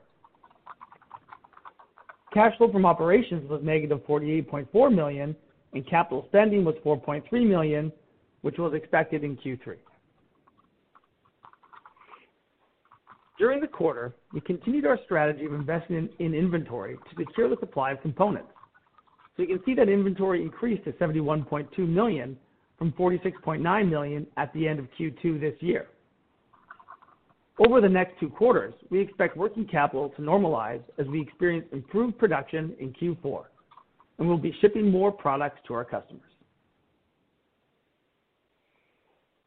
Cash 2.32 2.56
flow 2.56 2.72
from 2.72 2.86
operations 2.86 3.46
was 3.50 3.60
-$48.4 3.60 4.94
million, 4.94 5.36
and 5.74 5.86
capital 5.86 6.24
spending 6.28 6.64
was 6.64 6.74
4.3 6.82 7.46
million, 7.46 7.92
which 8.40 8.56
was 8.56 8.72
expected 8.72 9.22
in 9.22 9.36
Q3. 9.36 9.76
During 13.38 13.60
the 13.60 13.68
quarter, 13.68 14.14
we 14.32 14.40
continued 14.40 14.86
our 14.86 14.98
strategy 15.04 15.44
of 15.44 15.52
investing 15.52 16.08
in 16.20 16.32
inventory 16.32 16.96
to 16.96 17.22
secure 17.22 17.50
the 17.50 17.58
supply 17.60 17.92
of 17.92 18.00
components. 18.00 18.48
So 19.36 19.42
you 19.42 19.48
can 19.48 19.60
see 19.66 19.74
that 19.74 19.90
inventory 19.90 20.40
increased 20.40 20.84
to 20.84 20.92
$71.2 20.92 21.86
million 21.86 22.38
from 22.78 22.92
46.9 22.92 23.88
million 23.88 24.26
at 24.36 24.52
the 24.52 24.66
end 24.66 24.78
of 24.78 24.86
Q2 24.98 25.40
this 25.40 25.54
year. 25.60 25.86
Over 27.58 27.80
the 27.80 27.88
next 27.88 28.18
two 28.18 28.28
quarters, 28.28 28.74
we 28.90 29.00
expect 29.00 29.36
working 29.36 29.64
capital 29.64 30.08
to 30.16 30.22
normalize 30.22 30.82
as 30.98 31.06
we 31.06 31.20
experience 31.20 31.66
improved 31.72 32.18
production 32.18 32.74
in 32.80 32.92
Q4, 32.92 33.44
and 34.18 34.28
we'll 34.28 34.38
be 34.38 34.56
shipping 34.60 34.90
more 34.90 35.12
products 35.12 35.60
to 35.68 35.74
our 35.74 35.84
customers. 35.84 36.22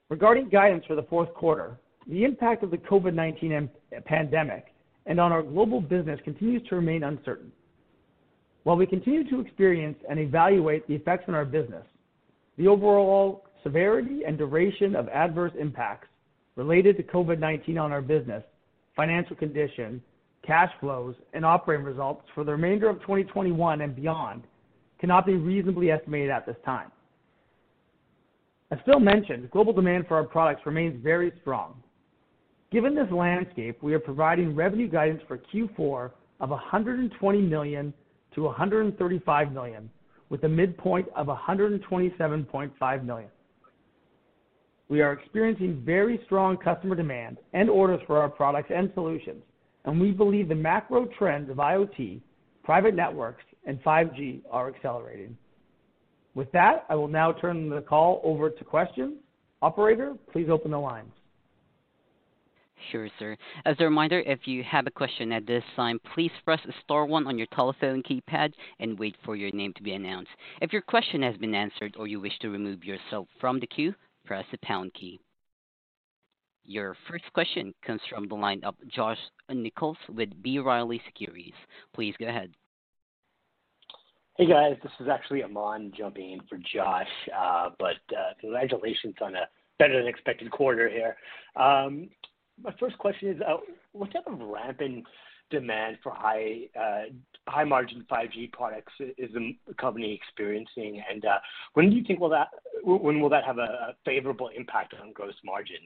Regarding 0.10 0.48
guidance 0.48 0.86
for 0.88 0.96
the 0.96 1.04
fourth 1.04 1.34
quarter, 1.34 1.78
the 2.08 2.24
impact 2.24 2.64
of 2.64 2.72
the 2.72 2.78
COVID-19 2.78 3.70
pandemic 4.06 4.68
and 5.06 5.20
on 5.20 5.34
our 5.34 5.44
global 5.44 5.82
business 5.82 6.20
continues 6.24 6.66
to 6.70 6.76
remain 6.76 7.04
uncertain. 7.04 7.52
While 8.64 8.78
we 8.78 8.86
continue 8.86 9.30
to 9.30 9.42
experience 9.42 9.98
and 10.10 10.18
evaluate 10.18 10.88
the 10.88 10.96
effects 10.96 11.26
on 11.28 11.36
our 11.36 11.46
business, 11.46 11.86
the 12.58 12.68
overall 12.68 13.46
severity 13.64 14.22
and 14.26 14.38
duration 14.38 14.96
of 14.96 15.08
adverse 15.10 15.52
impacts 15.60 16.08
related 16.56 16.98
to 16.98 17.04
COVID-19 17.04 17.80
on 17.80 17.92
our 17.92 18.02
business, 18.02 18.44
financial 18.96 19.36
condition, 19.36 20.02
cash 20.46 20.72
flows, 20.80 21.16
and 21.34 21.46
operating 21.46 21.86
results 21.86 22.24
for 22.34 22.44
the 22.44 22.52
remainder 22.52 22.90
of 22.90 23.00
2021 23.02 23.82
and 23.82 23.96
beyond 23.96 24.44
cannot 25.00 25.26
be 25.26 25.36
reasonably 25.36 25.92
estimated 25.92 26.30
at 26.30 26.46
this 26.46 26.56
time. 26.66 26.92
As 28.72 28.80
Phil 28.86 29.00
mentioned, 29.00 29.50
global 29.52 29.72
demand 29.72 30.08
for 30.08 30.18
our 30.18 30.24
products 30.24 30.66
remains 30.66 31.02
very 31.04 31.32
strong. 31.42 31.76
Given 32.72 32.96
this 32.96 33.10
landscape, 33.12 33.82
we 33.82 33.94
are 33.94 34.00
providing 34.00 34.56
revenue 34.56 34.90
guidance 34.90 35.22
for 35.28 35.38
Q4 35.38 36.12
of 36.42 36.50
$120 36.50 37.48
million-$135 37.48 39.54
million, 39.54 39.90
with 40.30 40.44
a 40.44 40.50
midpoint 40.50 41.08
of 41.16 41.28
$127.5 41.28 43.04
million. 43.06 43.30
We 44.90 45.02
are 45.02 45.14
experiencing 45.14 45.82
very 45.86 46.20
strong 46.26 46.58
customer 46.58 46.96
demand 46.96 47.38
and 47.54 47.70
orders 47.70 48.00
for 48.08 48.18
our 48.18 48.30
products 48.30 48.72
and 48.74 48.90
solutions, 48.94 49.44
and 49.86 50.00
we 50.00 50.12
believe 50.12 50.48
the 50.48 50.56
macro 50.56 51.08
trends 51.18 51.50
of 51.50 51.58
IoT, 51.58 52.22
private 52.64 52.96
networks, 52.96 53.44
and 53.66 53.82
5G 53.84 54.42
are 54.50 54.74
accelerating. 54.74 55.38
With 56.36 56.52
that, 56.52 56.86
I 56.90 56.96
will 56.96 57.08
now 57.08 57.32
turn 57.34 57.70
the 57.70 57.82
call 57.82 58.22
over 58.24 58.50
to 58.50 58.64
questions. 58.64 59.16
Operator, 59.62 60.16
please 60.32 60.50
open 60.50 60.72
the 60.72 60.80
lines. 60.80 61.12
Sure, 62.92 63.10
sir. 63.20 63.36
As 63.66 63.76
a 63.80 63.84
reminder, 63.84 64.20
if 64.20 64.48
you 64.48 64.64
have 64.64 64.88
a 64.88 64.92
question 64.92 65.32
at 65.32 65.46
this 65.46 65.64
time, 65.76 66.00
please 66.14 66.32
press 66.46 66.60
star 66.84 67.06
one 67.06 67.28
on 67.28 67.38
your 67.38 67.48
telephone 67.48 68.04
keypad 68.04 68.54
and 68.80 68.98
wait 68.98 69.16
for 69.26 69.36
your 69.36 69.52
name 69.52 69.74
to 69.74 69.84
be 69.84 69.94
announced. 69.94 70.32
If 70.62 70.72
your 70.72 70.84
question 70.84 71.22
has 71.24 71.36
been 71.38 71.56
answered 71.56 71.96
or 71.98 72.08
you 72.08 72.20
wish 72.20 72.38
to 72.40 72.50
remove 72.50 72.84
yourself 72.84 73.28
from 73.42 73.60
the 73.60 73.68
queue, 73.68 73.94
press 74.26 74.46
the 74.52 74.60
pound 74.64 74.94
key. 74.94 75.20
Your 76.64 76.96
first 77.10 77.24
question 77.34 77.74
comes 77.86 78.02
from 78.10 78.28
the 78.28 78.36
line 78.36 78.62
of 78.64 78.76
Josh 78.94 79.18
Nichols 79.50 79.98
with 80.10 80.30
B. 80.44 80.60
Riley 80.60 81.02
Securities. 81.06 81.54
Please 81.94 82.14
go 82.20 82.28
ahead. 82.28 82.52
Hey, 84.38 84.46
guys. 84.46 84.76
This 84.84 84.92
is 85.00 85.08
actually 85.08 85.44
Aman 85.44 85.94
jumping 85.98 86.34
in 86.34 86.42
for 86.48 86.58
Josh. 86.58 87.08
Uh, 87.36 87.70
but 87.80 87.96
uh, 88.16 88.34
congratulations 88.40 89.16
on 89.22 89.36
a 89.36 89.48
better 89.80 89.98
than 89.98 90.08
expected 90.08 90.52
quarter 90.52 90.90
here. 90.90 91.16
Um, 91.56 92.10
My 92.62 92.74
first 92.80 92.98
question 92.98 93.30
is, 93.30 93.42
uh, 93.42 93.58
what 93.92 94.12
type 94.12 94.24
of 94.28 94.40
ramping 94.40 95.04
demand 95.50 95.98
for 96.04 96.12
high 96.14 96.62
uh, 96.80 97.66
margin 97.66 98.06
5G 98.12 98.52
products 98.52 98.94
is 99.00 99.32
the 99.34 99.74
company 99.80 100.14
experiencing? 100.14 101.02
And 101.10 101.24
uh 101.26 101.40
when 101.74 101.90
do 101.90 101.96
you 101.96 102.04
think 102.06 102.20
when 102.20 103.22
will 103.22 103.30
that 103.30 103.46
have 103.46 103.58
a 103.58 103.96
favorable 104.06 104.50
impact 104.56 104.94
on 105.02 105.14
gross 105.14 105.36
margin? 105.46 105.78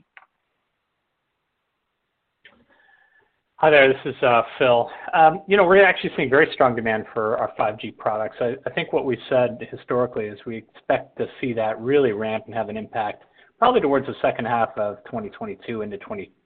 Hi 3.58 3.70
there, 3.70 3.88
this 3.88 4.02
is 4.06 4.24
uh, 4.24 4.42
Phil. 4.58 4.90
Um, 5.14 5.44
you 5.48 5.56
know, 5.56 5.64
we're 5.64 5.86
actually 5.86 6.10
seeing 6.18 6.32
very 6.32 6.50
strong 6.52 6.76
demand 6.76 7.06
for 7.14 7.38
our 7.38 7.54
5G 7.60 7.96
products. 7.96 8.38
I 8.42 8.70
think 8.72 8.92
what 8.92 9.06
we've 9.06 9.20
said 9.30 9.60
historically 9.70 10.26
is 10.26 10.40
we 10.48 10.58
expect 10.58 11.16
to 11.20 11.28
see 11.40 11.54
that 11.54 11.80
really 11.80 12.12
ramp 12.12 12.46
and 12.48 12.56
have 12.56 12.70
an 12.70 12.78
impact 12.78 13.24
probably 13.60 13.80
towards 13.80 14.08
the 14.08 14.16
second 14.20 14.46
half 14.46 14.76
of 14.80 14.98
2022 15.06 15.84
into 15.84 15.98
2023. 15.98 16.41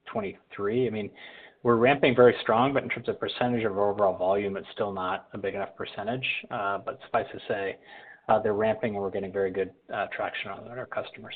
I 0.88 0.90
mean, 0.90 1.10
we're 1.64 1.78
ramping 1.78 2.16
very 2.16 2.36
strong, 2.42 2.74
but 2.74 2.84
in 2.84 2.90
terms 2.90 3.10
of 3.10 3.20
percentage 3.20 3.64
of 3.64 3.78
overall 3.78 4.18
volume, 4.18 4.56
it's 4.56 4.68
still 4.74 4.92
not 4.92 5.28
a 5.34 5.38
big 5.38 5.56
enough 5.56 5.76
percentage. 5.76 6.26
Uh, 6.52 6.78
but 6.78 7.00
suffice 7.06 7.26
to 7.32 7.40
say, 7.48 7.78
they're 8.44 8.54
ramping, 8.54 8.94
and 8.94 9.02
we're 9.02 9.10
getting 9.10 9.32
very 9.32 9.52
good 9.52 9.72
traction 10.16 10.52
on 10.52 10.68
our 10.68 10.86
customers. 10.86 11.36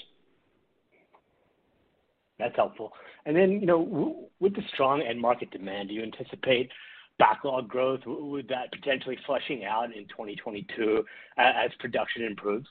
That's 2.39 2.55
helpful. 2.55 2.93
And 3.25 3.35
then, 3.35 3.59
you 3.59 3.65
know, 3.65 4.29
with 4.39 4.55
the 4.55 4.61
strong 4.73 5.01
end 5.01 5.19
market 5.19 5.51
demand, 5.51 5.89
do 5.89 5.95
you 5.95 6.03
anticipate 6.03 6.71
backlog 7.19 7.67
growth? 7.67 7.99
Would 8.05 8.47
that 8.47 8.71
potentially 8.71 9.17
flushing 9.25 9.65
out 9.65 9.85
in 9.95 10.05
2022 10.07 11.03
as 11.38 11.69
production 11.79 12.23
improves? 12.23 12.67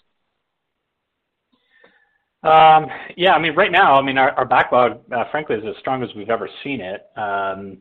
Um, 2.42 2.86
yeah, 3.16 3.32
I 3.32 3.40
mean, 3.40 3.54
right 3.56 3.72
now, 3.72 3.94
I 3.94 4.02
mean, 4.02 4.16
our 4.16 4.44
backlog, 4.44 5.00
uh, 5.12 5.24
frankly, 5.30 5.56
is 5.56 5.64
as 5.68 5.74
strong 5.80 6.04
as 6.04 6.08
we've 6.14 6.30
ever 6.30 6.48
seen 6.62 6.80
it, 6.80 7.06
um, 7.16 7.78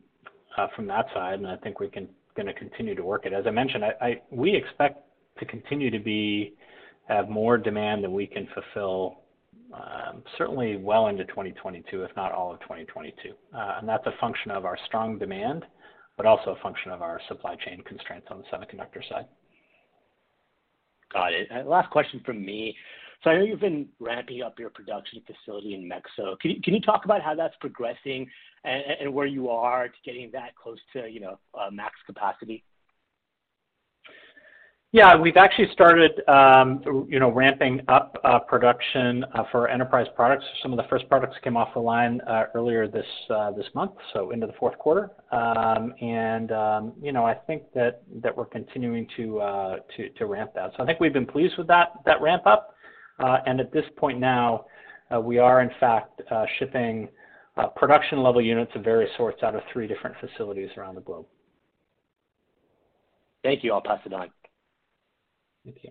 uh, 0.56 0.66
from 0.74 0.86
that 0.88 1.06
side, 1.14 1.34
and 1.34 1.46
I 1.46 1.56
think 1.56 1.78
we're 1.78 1.90
gonna 2.34 2.52
continue 2.54 2.94
to 2.96 3.04
work 3.04 3.24
it. 3.24 3.32
As 3.32 3.46
I 3.46 3.50
mentioned, 3.50 3.84
I 3.84 4.20
we 4.30 4.54
expect 4.54 5.00
to 5.38 5.44
continue 5.44 5.90
to 5.90 6.00
be 6.00 6.54
have 7.08 7.28
more 7.28 7.56
demand 7.56 8.04
than 8.04 8.12
we 8.12 8.26
can 8.26 8.46
fulfill, 8.48 9.20
um, 9.72 10.22
certainly 10.36 10.76
well 10.76 11.06
into 11.06 11.24
2022, 11.24 12.02
if 12.02 12.14
not 12.16 12.32
all 12.32 12.52
of 12.52 12.60
2022. 12.60 13.34
Uh, 13.54 13.76
and 13.78 13.88
That's 13.88 14.06
a 14.06 14.12
function 14.20 14.50
of 14.50 14.64
our 14.64 14.76
strong 14.86 15.18
demand, 15.18 15.64
but 16.16 16.26
also 16.26 16.50
a 16.50 16.56
function 16.62 16.90
of 16.90 17.00
our 17.00 17.20
supply 17.28 17.54
chain 17.56 17.80
constraints 17.82 18.26
on 18.30 18.38
the 18.38 18.44
semiconductor 18.44 19.08
side. 19.08 19.26
Got 21.12 21.32
it. 21.32 21.48
Last 21.66 21.90
question 21.90 22.20
from 22.26 22.44
me. 22.44 22.76
I 23.26 23.34
know 23.34 23.42
you've 23.42 23.60
been 23.60 23.88
ramping 23.98 24.42
up 24.42 24.58
your 24.58 24.70
production 24.70 25.22
facility 25.26 25.74
in 25.74 25.86
Mexico. 25.86 26.36
Can 26.40 26.60
you 26.64 26.80
talk 26.80 27.04
about 27.04 27.20
how 27.20 27.34
that's 27.34 27.56
progressing 27.60 28.28
and 28.64 29.12
where 29.12 29.26
you 29.26 29.50
are 29.50 29.88
to 29.88 29.94
getting 30.04 30.30
that 30.32 30.54
close 30.56 30.78
to, 30.92 31.08
you 31.08 31.20
know, 31.20 31.38
uh, 31.58 31.70
max 31.70 31.94
capacity? 32.06 32.64
Yeah, 34.90 35.16
we've 35.16 35.36
actually 35.36 35.68
started, 35.72 36.26
um, 36.28 36.82
you 37.10 37.20
know, 37.20 37.30
ramping 37.30 37.82
up 37.88 38.16
uh, 38.24 38.38
production 38.38 39.22
uh, 39.34 39.42
for 39.52 39.68
enterprise 39.68 40.06
products. 40.16 40.46
Some 40.62 40.72
of 40.72 40.78
the 40.78 40.88
first 40.88 41.06
products 41.10 41.36
came 41.44 41.58
off 41.58 41.74
the 41.74 41.80
line 41.80 42.22
earlier 42.54 42.88
this 42.88 43.04
month, 43.74 43.92
so 44.14 44.30
into 44.30 44.46
the 44.46 44.54
fourth 44.54 44.78
quarter. 44.78 45.10
Um, 45.30 45.92
and 46.00 46.52
um, 46.52 46.92
you 47.02 47.12
know, 47.12 47.26
I 47.26 47.34
think 47.34 47.64
that 47.74 48.02
we're 48.34 48.46
continuing 48.46 49.06
to 49.16 49.40
ramp 50.20 50.52
that. 50.54 50.72
So 50.76 50.82
I 50.82 50.86
think 50.86 51.00
we've 51.00 51.12
been 51.12 51.26
pleased 51.26 51.58
with 51.58 51.66
that 51.66 51.92
ramp 52.22 52.46
up. 52.46 52.74
Uh, 53.18 53.38
and 53.46 53.60
at 53.60 53.72
this 53.72 53.84
point 53.96 54.18
now, 54.18 54.66
uh, 55.14 55.20
we 55.20 55.38
are 55.38 55.62
in 55.62 55.70
fact 55.80 56.20
uh, 56.30 56.44
shipping 56.58 57.08
production 57.74 58.22
level 58.22 58.40
units 58.40 58.70
of 58.76 58.84
various 58.84 59.10
sorts 59.16 59.42
out 59.42 59.56
of 59.56 59.62
three 59.72 59.88
different 59.88 60.14
facilities 60.20 60.70
around 60.76 60.94
the 60.94 61.00
globe. 61.00 61.26
Thank 63.42 63.64
you. 63.64 63.72
I'll 63.72 63.80
pass 63.80 64.00
it 64.04 64.12
on. 64.12 64.30
Thank 65.64 65.78
you. 65.82 65.90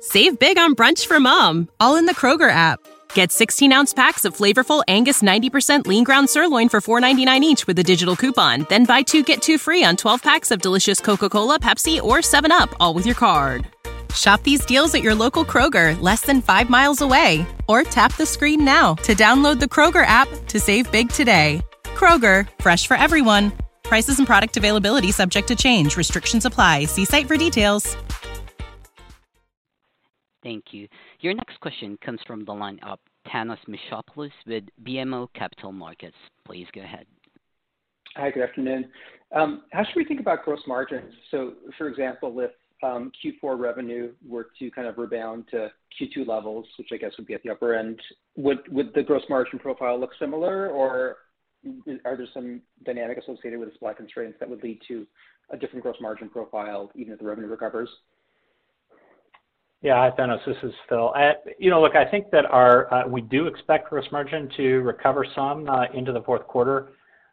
Save 0.00 0.38
big 0.38 0.58
on 0.58 0.74
brunch 0.74 1.06
for 1.06 1.18
mom, 1.18 1.68
all 1.80 1.96
in 1.96 2.06
the 2.06 2.14
Kroger 2.14 2.50
app. 2.50 2.80
Get 3.14 3.30
16-ounce 3.30 3.94
packs 3.94 4.24
of 4.24 4.36
flavorful 4.36 4.82
Angus 4.88 5.22
90% 5.22 5.86
lean 5.86 6.04
ground 6.04 6.30
sirloin 6.30 6.68
for 6.68 6.80
$4.99 6.80 7.40
each 7.42 7.66
with 7.66 7.78
a 7.78 7.84
digital 7.84 8.16
coupon. 8.16 8.66
Then 8.68 8.84
buy 8.84 9.02
two, 9.02 9.22
get 9.22 9.42
two 9.42 9.58
free 9.58 9.84
on 9.84 9.96
12 9.96 10.22
packs 10.22 10.50
of 10.50 10.60
delicious 10.60 11.00
Coca-Cola, 11.00 11.60
Pepsi, 11.60 12.02
or 12.02 12.18
7-Up, 12.18 12.74
all 12.80 12.94
with 12.94 13.06
your 13.06 13.14
card. 13.14 13.66
Shop 14.16 14.42
these 14.42 14.64
deals 14.64 14.94
at 14.94 15.02
your 15.02 15.14
local 15.14 15.44
Kroger, 15.44 16.00
less 16.00 16.22
than 16.22 16.42
five 16.42 16.68
miles 16.68 17.00
away. 17.00 17.46
Or 17.68 17.84
tap 17.84 18.16
the 18.16 18.26
screen 18.26 18.64
now 18.64 18.94
to 19.04 19.14
download 19.14 19.60
the 19.60 19.66
Kroger 19.66 20.04
app 20.04 20.28
to 20.48 20.58
save 20.58 20.90
big 20.90 21.10
today. 21.10 21.62
Kroger, 21.84 22.48
fresh 22.58 22.86
for 22.86 22.96
everyone. 22.96 23.52
Prices 23.84 24.18
and 24.18 24.26
product 24.26 24.56
availability 24.56 25.12
subject 25.12 25.48
to 25.48 25.56
change. 25.56 25.96
Restrictions 25.96 26.44
apply. 26.44 26.86
See 26.86 27.04
site 27.04 27.28
for 27.28 27.36
details. 27.36 27.96
Thank 30.42 30.72
you. 30.72 30.88
Your 31.20 31.34
next 31.34 31.60
question 31.60 31.96
comes 32.04 32.20
from 32.26 32.44
the 32.44 32.52
line 32.52 32.80
of 32.82 32.98
Thanos 33.28 33.58
Moschopoulos 33.68 34.32
with 34.46 34.64
BMO 34.82 35.28
Capital 35.34 35.70
Markets. 35.70 36.16
Please 36.44 36.66
go 36.74 36.80
ahead. 36.80 37.06
Hi, 38.16 38.30
good 38.30 38.42
afternoon. 38.42 38.90
Um, 39.34 39.62
how 39.70 39.84
should 39.84 39.96
we 39.96 40.04
think 40.04 40.20
about 40.20 40.44
gross 40.44 40.60
margins? 40.66 41.12
So, 41.30 41.54
for 41.78 41.88
example, 41.88 42.38
if 42.40 42.50
Um, 42.82 43.12
Q4 43.24 43.58
revenue 43.58 44.12
were 44.26 44.48
to 44.58 44.70
kind 44.72 44.88
of 44.88 44.98
rebound 44.98 45.44
to 45.52 45.70
Q2 46.00 46.26
levels, 46.26 46.66
which 46.78 46.88
I 46.92 46.96
guess 46.96 47.12
would 47.16 47.26
be 47.26 47.34
at 47.34 47.42
the 47.42 47.50
upper 47.50 47.74
end, 47.74 48.00
would 48.36 48.60
the 48.94 49.02
gross 49.02 49.22
margin 49.28 49.58
profile 49.58 50.00
look 50.00 50.10
similar, 50.18 50.68
or 50.68 51.18
are 52.04 52.16
there 52.16 52.26
some 52.34 52.60
dynamic 52.84 53.18
associated 53.18 53.60
with 53.60 53.68
the 53.68 53.74
supply 53.74 53.94
constraints 53.94 54.38
that 54.40 54.48
would 54.48 54.62
lead 54.62 54.80
to 54.88 55.06
a 55.50 55.56
different 55.56 55.82
gross 55.82 55.96
margin 56.00 56.28
profile 56.28 56.90
even 56.94 57.12
if 57.12 57.18
the 57.18 57.24
revenue 57.24 57.48
recovers? 57.48 57.88
Yeah. 59.82 59.96
Hi, 59.96 60.10
Thanos. 60.16 60.44
This 60.46 60.56
is 60.62 60.72
Phil. 60.88 61.12
You 61.58 61.70
know, 61.70 61.82
look, 61.82 61.96
I 61.96 62.08
think 62.08 62.30
that 62.30 62.44
our 62.46 62.92
uh, 62.94 63.08
we 63.08 63.20
do 63.20 63.48
expect 63.48 63.90
gross 63.90 64.04
margin 64.12 64.48
to 64.56 64.78
recover 64.78 65.26
some 65.34 65.68
uh, 65.68 65.86
into 65.92 66.12
the 66.12 66.22
fourth 66.22 66.46
quarter. 66.46 66.92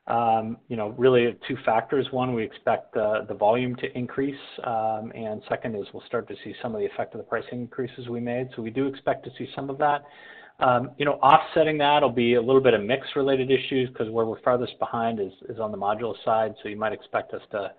Um, 0.09 0.57
you 0.69 0.75
know, 0.75 0.95
really 0.97 1.37
two 1.47 1.55
factors. 1.63 2.07
One, 2.11 2.33
we 2.33 2.43
expect 2.43 2.95
the 2.95 3.35
volume 3.37 3.75
to 3.75 3.97
increase, 3.97 4.39
um, 4.63 5.11
and 5.13 5.41
second 5.47 5.75
is 5.75 5.85
we'll 5.93 6.03
start 6.07 6.27
to 6.29 6.35
see 6.43 6.55
some 6.61 6.73
of 6.73 6.81
the 6.81 6.87
effect 6.87 7.13
of 7.13 7.19
the 7.19 7.25
pricing 7.25 7.61
increases 7.61 8.07
we 8.07 8.19
made. 8.19 8.49
So 8.55 8.63
we 8.63 8.71
do 8.71 8.87
expect 8.87 9.23
to 9.25 9.31
see 9.37 9.47
some 9.55 9.69
of 9.69 9.77
that. 9.77 10.03
Um, 10.59 10.91
you 10.97 11.05
know, 11.05 11.13
offsetting 11.13 11.77
that 11.77 12.01
will 12.01 12.09
be 12.09 12.33
a 12.33 12.41
little 12.41 12.59
bit 12.59 12.73
of 12.73 12.83
mix-related 12.83 13.49
issues 13.49 13.87
because 13.89 14.09
where 14.09 14.25
we're 14.25 14.41
farthest 14.41 14.77
behind 14.79 15.19
is 15.19 15.59
on 15.59 15.71
the 15.71 15.77
module 15.77 16.15
side. 16.25 16.53
So 16.61 16.69
you 16.69 16.75
might 16.75 16.91
expect 16.91 17.33
us 17.33 17.41
to 17.51 17.71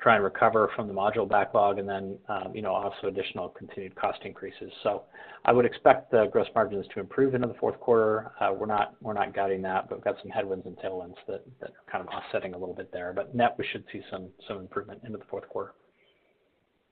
try 0.00 0.14
and 0.14 0.24
recover 0.24 0.70
from 0.74 0.88
the 0.88 0.94
module 0.94 1.28
backlog 1.28 1.78
and 1.78 1.88
then, 1.88 2.18
um, 2.28 2.52
you 2.54 2.62
know, 2.62 2.72
also 2.72 3.08
additional 3.08 3.48
continued 3.50 3.94
cost 3.94 4.18
increases. 4.24 4.70
So 4.82 5.02
I 5.44 5.52
would 5.52 5.64
expect 5.64 6.10
the 6.10 6.26
gross 6.32 6.46
margins 6.54 6.86
to 6.94 7.00
improve 7.00 7.34
into 7.34 7.48
the 7.48 7.54
fourth 7.54 7.78
quarter. 7.80 8.32
Uh, 8.40 8.52
we're 8.52 8.66
not 8.66 8.94
we're 9.00 9.12
not 9.12 9.34
guiding 9.34 9.62
that, 9.62 9.88
but 9.88 9.98
we've 9.98 10.04
got 10.04 10.16
some 10.22 10.30
headwinds 10.30 10.66
and 10.66 10.76
tailwinds 10.78 11.16
that 11.26 11.44
are 11.62 11.70
kind 11.90 12.06
of 12.06 12.08
offsetting 12.08 12.54
a 12.54 12.58
little 12.58 12.74
bit 12.74 12.90
there. 12.92 13.12
But 13.14 13.34
net, 13.34 13.54
we 13.58 13.66
should 13.70 13.84
see 13.92 14.00
some 14.10 14.28
some 14.48 14.58
improvement 14.58 15.02
into 15.04 15.18
the 15.18 15.24
fourth 15.24 15.48
quarter. 15.48 15.74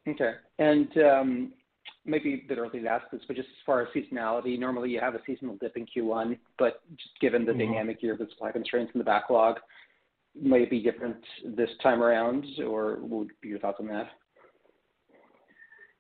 Okay. 0.07 0.33
And, 0.59 0.89
um, 0.99 1.53
maybe 2.05 2.35
a 2.35 2.49
bit 2.49 2.59
early 2.59 2.81
to 2.81 2.89
ask 2.89 3.11
this, 3.11 3.21
but 3.27 3.37
just 3.37 3.49
as 3.49 3.65
far 3.67 3.83
as 3.83 3.89
seasonality, 3.95 4.59
normally 4.59 4.91
you 4.91 5.01
have 5.01 5.15
a 5.15 5.21
seasonal 5.27 5.57
dip 5.61 5.77
in 5.77 5.87
Q1, 5.87 6.39
but 6.59 6.83
just 6.97 7.19
given 7.21 7.45
the 7.45 7.53
mm-hmm. 7.53 7.73
dynamic 7.73 7.99
here 8.01 8.17
with 8.17 8.31
supply 8.31 8.53
constraints 8.53 8.93
in 8.95 8.99
the 8.99 9.05
backlog, 9.05 9.57
may 10.35 10.63
it 10.63 10.71
be 10.71 10.81
different 10.81 11.17
this 11.57 11.71
time 11.83 12.03
around, 12.03 12.45
or 12.67 12.97
what 13.01 13.11
would 13.21 13.31
be 13.41 13.49
your 13.49 13.59
thoughts 13.59 13.79
on 13.81 13.87
that? 13.89 14.09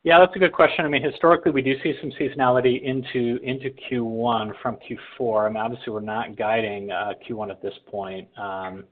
Yeah, 0.04 0.20
that's 0.20 0.34
a 0.36 0.38
good 0.38 0.52
question. 0.52 0.84
I 0.84 0.88
mean, 0.88 1.02
historically, 1.02 1.50
we 1.50 1.60
do 1.60 1.74
see 1.82 1.92
some 2.00 2.12
seasonality 2.12 2.82
into 2.82 3.38
into 3.42 3.70
Q1 3.90 4.52
from 4.62 4.76
Q4. 4.76 5.46
I 5.46 5.48
mean, 5.48 5.56
obviously 5.56 5.92
we're 5.92 6.00
not 6.00 6.36
guiding 6.36 6.90
uh, 6.90 7.12
Q1 7.28 7.50
at 7.50 7.60
this 7.60 7.74
point. 7.90 8.28
Um, 8.38 8.84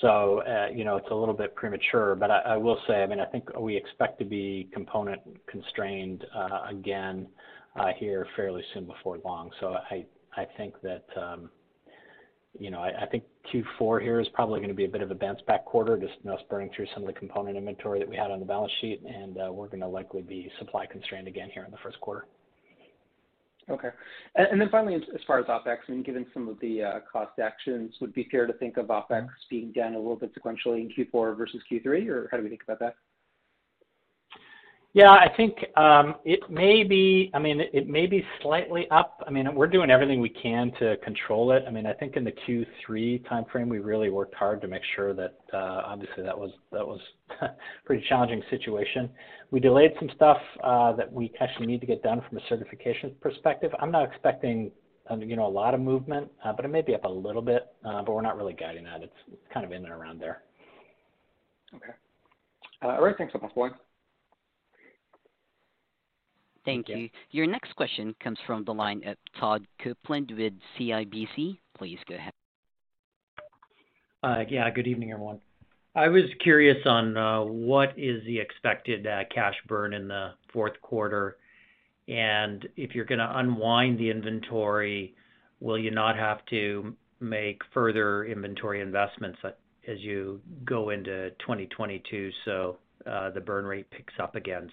so, 0.00 0.42
uh, 0.42 0.68
you 0.72 0.84
know, 0.84 0.96
it's 0.96 1.10
a 1.10 1.14
little 1.14 1.34
bit 1.34 1.56
premature. 1.56 2.14
But 2.14 2.30
I 2.30 2.56
will 2.56 2.78
say, 2.86 3.02
I 3.02 3.06
mean, 3.06 3.18
I 3.18 3.26
think 3.26 3.48
we 3.58 3.76
expect 3.76 4.20
to 4.20 4.24
be 4.24 4.68
component 4.72 5.20
constrained 5.48 6.24
uh, 6.34 6.66
again 6.70 7.26
here 7.98 8.26
fairly 8.36 8.62
soon 8.74 8.86
before 8.86 9.18
long. 9.24 9.50
So 9.60 9.76
I 9.90 10.06
I 10.36 10.46
think 10.56 10.80
that, 10.82 11.04
um, 11.20 11.50
you 12.58 12.70
know, 12.70 12.80
I 12.80 13.06
think 13.06 13.24
Q4 13.52 14.02
here 14.02 14.20
is 14.20 14.28
probably 14.34 14.60
gonna 14.60 14.74
be 14.74 14.84
a 14.84 14.88
bit 14.88 15.02
of 15.02 15.10
a 15.10 15.14
bounce 15.14 15.40
back 15.46 15.64
quarter, 15.64 15.96
just, 15.96 16.14
us 16.26 16.40
burning 16.50 16.70
through 16.74 16.86
some 16.94 17.02
of 17.02 17.06
the 17.06 17.18
component 17.18 17.56
inventory 17.56 17.98
that 17.98 18.08
we 18.08 18.16
had 18.16 18.30
on 18.30 18.40
the 18.40 18.46
balance 18.46 18.72
sheet, 18.80 19.02
and 19.02 19.38
uh, 19.38 19.52
we're 19.52 19.68
gonna 19.68 19.88
likely 19.88 20.22
be 20.22 20.50
supply 20.58 20.86
constrained 20.86 21.28
again 21.28 21.50
here 21.52 21.64
in 21.64 21.70
the 21.70 21.78
first 21.82 22.00
quarter. 22.00 22.26
Okay. 23.70 23.88
And 24.34 24.60
then 24.60 24.68
finally, 24.70 24.94
as 24.94 25.20
far 25.26 25.38
as 25.38 25.46
OpEx, 25.46 25.78
I 25.88 25.92
mean, 25.92 26.02
given 26.02 26.26
some 26.32 26.48
of 26.48 26.58
the 26.60 26.82
uh, 26.82 27.00
cost 27.10 27.38
actions, 27.38 27.94
would 28.00 28.10
it 28.10 28.16
be 28.16 28.26
fair 28.30 28.46
to 28.46 28.52
think 28.54 28.78
of 28.78 28.86
OpEx 28.86 29.10
mm-hmm. 29.10 29.26
being 29.50 29.72
down 29.72 29.94
a 29.94 29.98
little 29.98 30.16
bit 30.16 30.32
sequentially 30.34 30.80
in 30.80 30.90
Q4 30.90 31.36
versus 31.36 31.60
Q3, 31.70 32.08
or 32.08 32.28
how 32.30 32.38
do 32.38 32.42
we 32.42 32.48
think 32.48 32.62
about 32.62 32.78
that? 32.80 32.94
Yeah, 34.94 35.10
I 35.10 35.28
think 35.36 35.54
um, 35.76 36.16
it 36.24 36.40
may 36.50 36.82
be. 36.82 37.30
I 37.34 37.38
mean, 37.38 37.60
it 37.60 37.88
may 37.88 38.06
be 38.06 38.24
slightly 38.40 38.88
up. 38.90 39.22
I 39.26 39.30
mean, 39.30 39.54
we're 39.54 39.66
doing 39.66 39.90
everything 39.90 40.20
we 40.20 40.30
can 40.30 40.72
to 40.78 40.96
control 41.04 41.52
it. 41.52 41.62
I 41.68 41.70
mean, 41.70 41.86
I 41.86 41.92
think 41.92 42.16
in 42.16 42.24
the 42.24 42.32
Q3 42.32 43.22
timeframe, 43.26 43.68
we 43.68 43.80
really 43.80 44.08
worked 44.08 44.34
hard 44.34 44.62
to 44.62 44.66
make 44.66 44.82
sure 44.96 45.12
that 45.12 45.38
uh, 45.52 45.82
obviously 45.84 46.22
that 46.22 46.36
was 46.36 46.50
that 46.72 46.80
a 47.42 47.54
pretty 47.84 48.04
challenging 48.08 48.42
situation. 48.48 49.10
We 49.50 49.60
delayed 49.60 49.92
some 49.98 50.08
stuff 50.16 50.38
uh, 50.64 50.94
that 50.94 51.12
we 51.12 51.32
actually 51.38 51.66
need 51.66 51.80
to 51.82 51.86
get 51.86 52.02
done 52.02 52.22
from 52.26 52.38
a 52.38 52.40
certification 52.48 53.14
perspective. 53.20 53.72
I'm 53.80 53.90
not 53.92 54.08
expecting 54.10 54.70
uh, 55.10 55.16
you 55.16 55.36
know, 55.36 55.46
a 55.46 55.48
lot 55.48 55.74
of 55.74 55.80
movement, 55.80 56.30
but 56.44 56.64
it 56.64 56.68
may 56.68 56.82
be 56.82 56.94
up 56.94 57.04
a 57.04 57.08
little 57.08 57.42
bit, 57.42 57.66
but 57.82 58.08
we're 58.08 58.22
not 58.22 58.36
really 58.36 58.52
guiding 58.54 58.84
that. 58.84 59.02
It's 59.02 59.38
kind 59.52 59.64
of 59.64 59.72
in 59.72 59.84
and 59.84 59.92
around 59.92 60.20
there. 60.20 60.42
Okay. 61.74 61.92
All 62.82 63.02
right. 63.02 63.14
Thanks 63.16 63.32
so 63.32 63.38
much. 63.38 63.54
Bye. 63.54 63.70
Thank 66.68 66.88
you. 66.90 67.08
Your 67.30 67.46
next 67.46 67.74
question 67.76 68.14
comes 68.22 68.38
from 68.46 68.62
the 68.64 68.74
line 68.74 69.02
of 69.06 69.16
Todd 69.40 69.66
Coupland 69.82 70.36
with 70.36 70.52
CIBC. 70.78 71.58
Please 71.78 71.98
go 72.06 72.14
ahead. 72.14 72.32
Uh, 74.22 74.44
yeah, 74.50 74.68
good 74.68 74.86
evening, 74.86 75.12
everyone. 75.12 75.40
I 75.94 76.08
was 76.08 76.24
curious 76.42 76.76
on 76.84 77.16
uh, 77.16 77.40
what 77.42 77.98
is 77.98 78.22
the 78.26 78.38
expected 78.38 79.06
uh, 79.06 79.20
cash 79.34 79.54
burn 79.66 79.94
in 79.94 80.08
the 80.08 80.32
fourth 80.52 80.78
quarter, 80.82 81.38
and 82.06 82.68
if 82.76 82.94
you're 82.94 83.06
gonna 83.06 83.32
unwind 83.36 83.98
the 83.98 84.10
inventory, 84.10 85.14
will 85.60 85.78
you 85.78 85.90
not 85.90 86.16
have 86.16 86.44
to 86.50 86.94
make 87.20 87.62
further 87.72 88.26
inventory 88.26 88.82
investments 88.82 89.38
as 89.88 89.98
you 90.00 90.40
go 90.66 90.90
into 90.90 91.30
2022, 91.40 92.30
so 92.44 92.76
the 93.06 93.40
burn 93.40 93.64
rate 93.64 93.90
picks 93.90 94.14
up 94.20 94.36
again? 94.36 94.70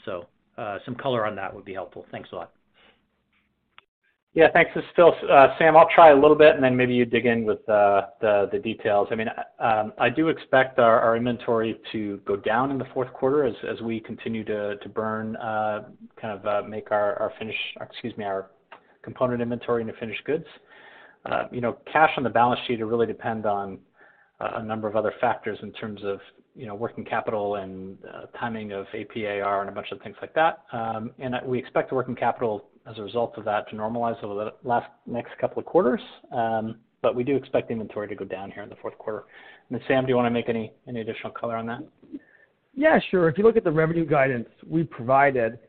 Uh, 0.57 0.77
some 0.85 0.95
color 0.95 1.25
on 1.25 1.35
that 1.35 1.53
would 1.53 1.65
be 1.65 1.73
helpful. 1.73 2.05
Thanks 2.11 2.29
a 2.31 2.35
lot. 2.35 2.51
Yeah, 4.33 4.47
thanks. 4.51 4.71
This 4.75 4.83
is 4.83 4.89
Phil. 4.97 5.13
Uh, 5.31 5.47
Sam, 5.57 5.77
I'll 5.77 5.87
try 5.95 6.09
a 6.09 6.13
little 6.13 6.35
bit, 6.35 6.55
and 6.55 6.63
then 6.63 6.75
maybe 6.75 6.93
you 6.93 7.05
dig 7.05 7.25
in 7.25 7.45
with 7.45 7.67
uh, 7.69 8.01
the 8.19 8.59
details. 8.61 9.07
I 9.09 9.15
mean, 9.15 9.29
um, 9.59 9.93
I 9.97 10.09
do 10.09 10.27
expect 10.27 10.77
our 10.77 11.15
inventory 11.15 11.79
to 11.93 12.17
go 12.25 12.35
down 12.35 12.69
in 12.69 12.77
the 12.77 12.83
fourth 12.93 13.13
quarter 13.13 13.45
as 13.45 13.55
as 13.69 13.79
we 13.79 14.01
continue 14.01 14.43
to 14.43 14.75
to 14.75 14.89
burn, 14.89 15.37
kind 15.39 16.37
of, 16.37 16.67
make 16.67 16.91
our, 16.91 17.17
our 17.19 17.31
finish, 17.39 17.55
excuse 17.79 18.15
me, 18.17 18.25
our 18.25 18.51
component 19.03 19.41
inventory 19.41 19.81
into 19.81 19.93
finished 19.93 20.23
goods. 20.25 20.45
You 21.53 21.61
know, 21.61 21.77
cash 21.91 22.11
on 22.17 22.23
the 22.23 22.29
balance 22.29 22.59
sheet 22.67 22.79
will 22.81 22.87
really 22.87 23.07
depend 23.07 23.45
on 23.45 23.79
a 24.41 24.61
number 24.61 24.89
of 24.89 24.97
other 24.97 25.13
factors 25.21 25.57
in 25.61 25.71
terms 25.71 26.01
of, 26.03 26.19
you 26.55 26.65
know, 26.65 26.75
working 26.75 27.03
capital 27.03 27.55
and 27.55 27.97
uh, 28.05 28.25
timing 28.39 28.71
of 28.71 28.85
AP/AR 28.93 29.61
and 29.61 29.69
a 29.69 29.73
bunch 29.73 29.91
of 29.91 30.01
things 30.01 30.15
like 30.21 30.33
that. 30.33 30.63
Um, 30.71 31.11
and 31.19 31.35
we 31.45 31.59
expect 31.59 31.89
the 31.89 31.95
working 31.95 32.15
capital 32.15 32.65
as 32.89 32.97
a 32.97 33.01
result 33.01 33.37
of 33.37 33.45
that 33.45 33.69
to 33.69 33.75
normalize 33.75 34.21
over 34.23 34.45
the 34.45 34.67
last 34.67 34.87
next 35.05 35.37
couple 35.39 35.59
of 35.59 35.65
quarters. 35.65 36.01
Um, 36.31 36.77
but 37.01 37.15
we 37.15 37.23
do 37.23 37.35
expect 37.35 37.71
inventory 37.71 38.07
to 38.07 38.15
go 38.15 38.25
down 38.25 38.51
here 38.51 38.63
in 38.63 38.69
the 38.69 38.75
fourth 38.77 38.97
quarter. 38.97 39.25
And 39.69 39.79
Sam, 39.87 40.05
do 40.05 40.09
you 40.09 40.15
wanna 40.15 40.31
make 40.31 40.49
any 40.49 40.71
additional 40.87 41.31
color 41.31 41.55
on 41.55 41.65
that? 41.67 41.79
Yeah, 42.73 42.99
sure. 43.11 43.29
If 43.29 43.37
you 43.37 43.43
look 43.43 43.57
at 43.57 43.63
the 43.63 43.71
revenue 43.71 44.05
guidance 44.05 44.49
we 44.67 44.83
provided, 44.83 45.59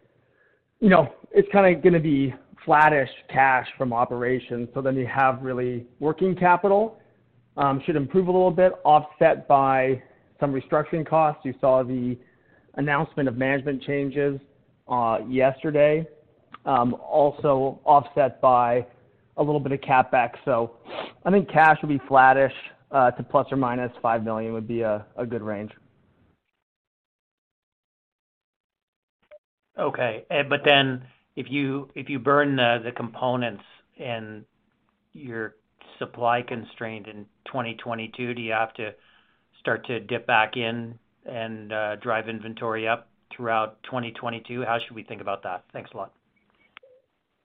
you 0.81 0.89
know, 0.89 1.13
it's 1.33 1.49
kind 1.53 1.75
of 1.75 1.83
gonna 1.83 2.01
be 2.01 2.35
flattish 2.65 3.11
cash 3.29 3.67
from 3.79 3.93
operations. 3.93 4.69
So 4.75 4.81
then 4.81 4.97
you 4.97 5.07
have 5.07 5.43
really 5.43 5.87
working 6.01 6.35
capital 6.35 6.99
um, 7.57 7.81
should 7.87 7.97
improve 7.97 8.29
a 8.29 8.33
little 8.33 8.51
bit, 8.51 8.73
offset 8.85 9.49
by 9.49 10.03
some 10.41 10.53
restructuring 10.53 11.07
costs. 11.07 11.43
You 11.45 11.55
saw 11.61 11.83
the 11.83 12.19
announcement 12.75 13.29
of 13.29 13.37
management 13.37 13.83
changes 13.83 14.41
uh, 14.89 15.19
yesterday, 15.29 16.07
um, 16.65 16.95
also 16.95 17.81
offset 17.85 18.41
by 18.41 18.87
a 19.37 19.43
little 19.43 19.61
bit 19.61 19.73
of 19.73 19.81
CapEx. 19.81 20.33
So 20.45 20.73
I 21.25 21.31
think 21.31 21.51
cash 21.51 21.79
will 21.83 21.89
be 21.89 22.01
flattish 22.09 22.53
uh, 22.91 23.11
to 23.13 23.23
±$5 23.23 24.25
million 24.25 24.53
would 24.53 24.69
be 24.69 24.83
a 24.83 25.05
good 25.29 25.43
range. 25.43 25.73
Okay. 29.79 30.25
Eh, 30.31 30.43
but 30.49 30.61
then 30.65 31.03
if 31.35 31.51
you 31.51 31.91
if 31.95 32.09
you 32.09 32.19
burn 32.19 32.57
the 32.57 32.93
components 32.97 33.63
and 33.99 34.45
you're 35.13 35.57
supply 35.99 36.43
constrained 36.43 37.07
in 37.07 37.27
2022, 37.47 38.35
do 38.35 38.43
you 38.43 38.53
have 38.53 38.73
to 38.75 38.93
start 39.67 39.85
to 39.85 39.99
dip 39.99 40.25
back 40.29 40.57
in 40.57 40.97
and 41.29 41.73
uh, 41.73 41.97
drive 41.97 42.29
inventory 42.29 42.87
up 42.87 43.09
throughout 43.35 43.83
2022? 43.83 44.63
How 44.65 44.79
should 44.79 44.95
we 44.95 45.03
think 45.03 45.21
about 45.21 45.43
that? 45.43 45.65
Thanks 45.73 45.91
a 45.93 45.97
lot. 45.97 46.13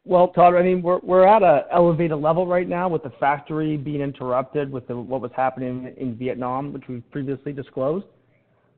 Well, 0.05 0.27
Todd, 0.27 0.53
I 0.53 0.61
mean, 0.61 0.83
we're 0.83 1.25
at 1.27 1.41
an 1.41 1.63
elevated 1.71 2.19
level 2.19 2.45
right 2.45 2.69
now 2.69 2.87
with 2.89 3.01
the 3.01 3.09
factory 3.19 3.75
being 3.75 4.01
interrupted 4.01 4.71
with 4.71 4.87
what 4.89 5.19
was 5.19 5.31
happening 5.35 5.95
in 5.97 6.15
Vietnam, 6.15 6.73
which 6.73 6.83
we've 6.87 7.03
previously 7.11 7.53
disclosed. 7.53 8.05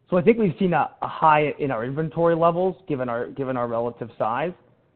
So 0.09 0.17
I 0.17 0.21
think 0.21 0.37
we've 0.37 0.55
seen 0.57 0.71
a 0.71 0.89
high 1.01 1.53
in 1.59 1.69
our 1.69 1.83
inventory 1.83 2.35
levels, 2.35 2.77
given 2.87 3.09
our 3.09 3.27
given 3.27 3.57
our 3.57 3.67
relative 3.67 4.09
size. 4.17 4.51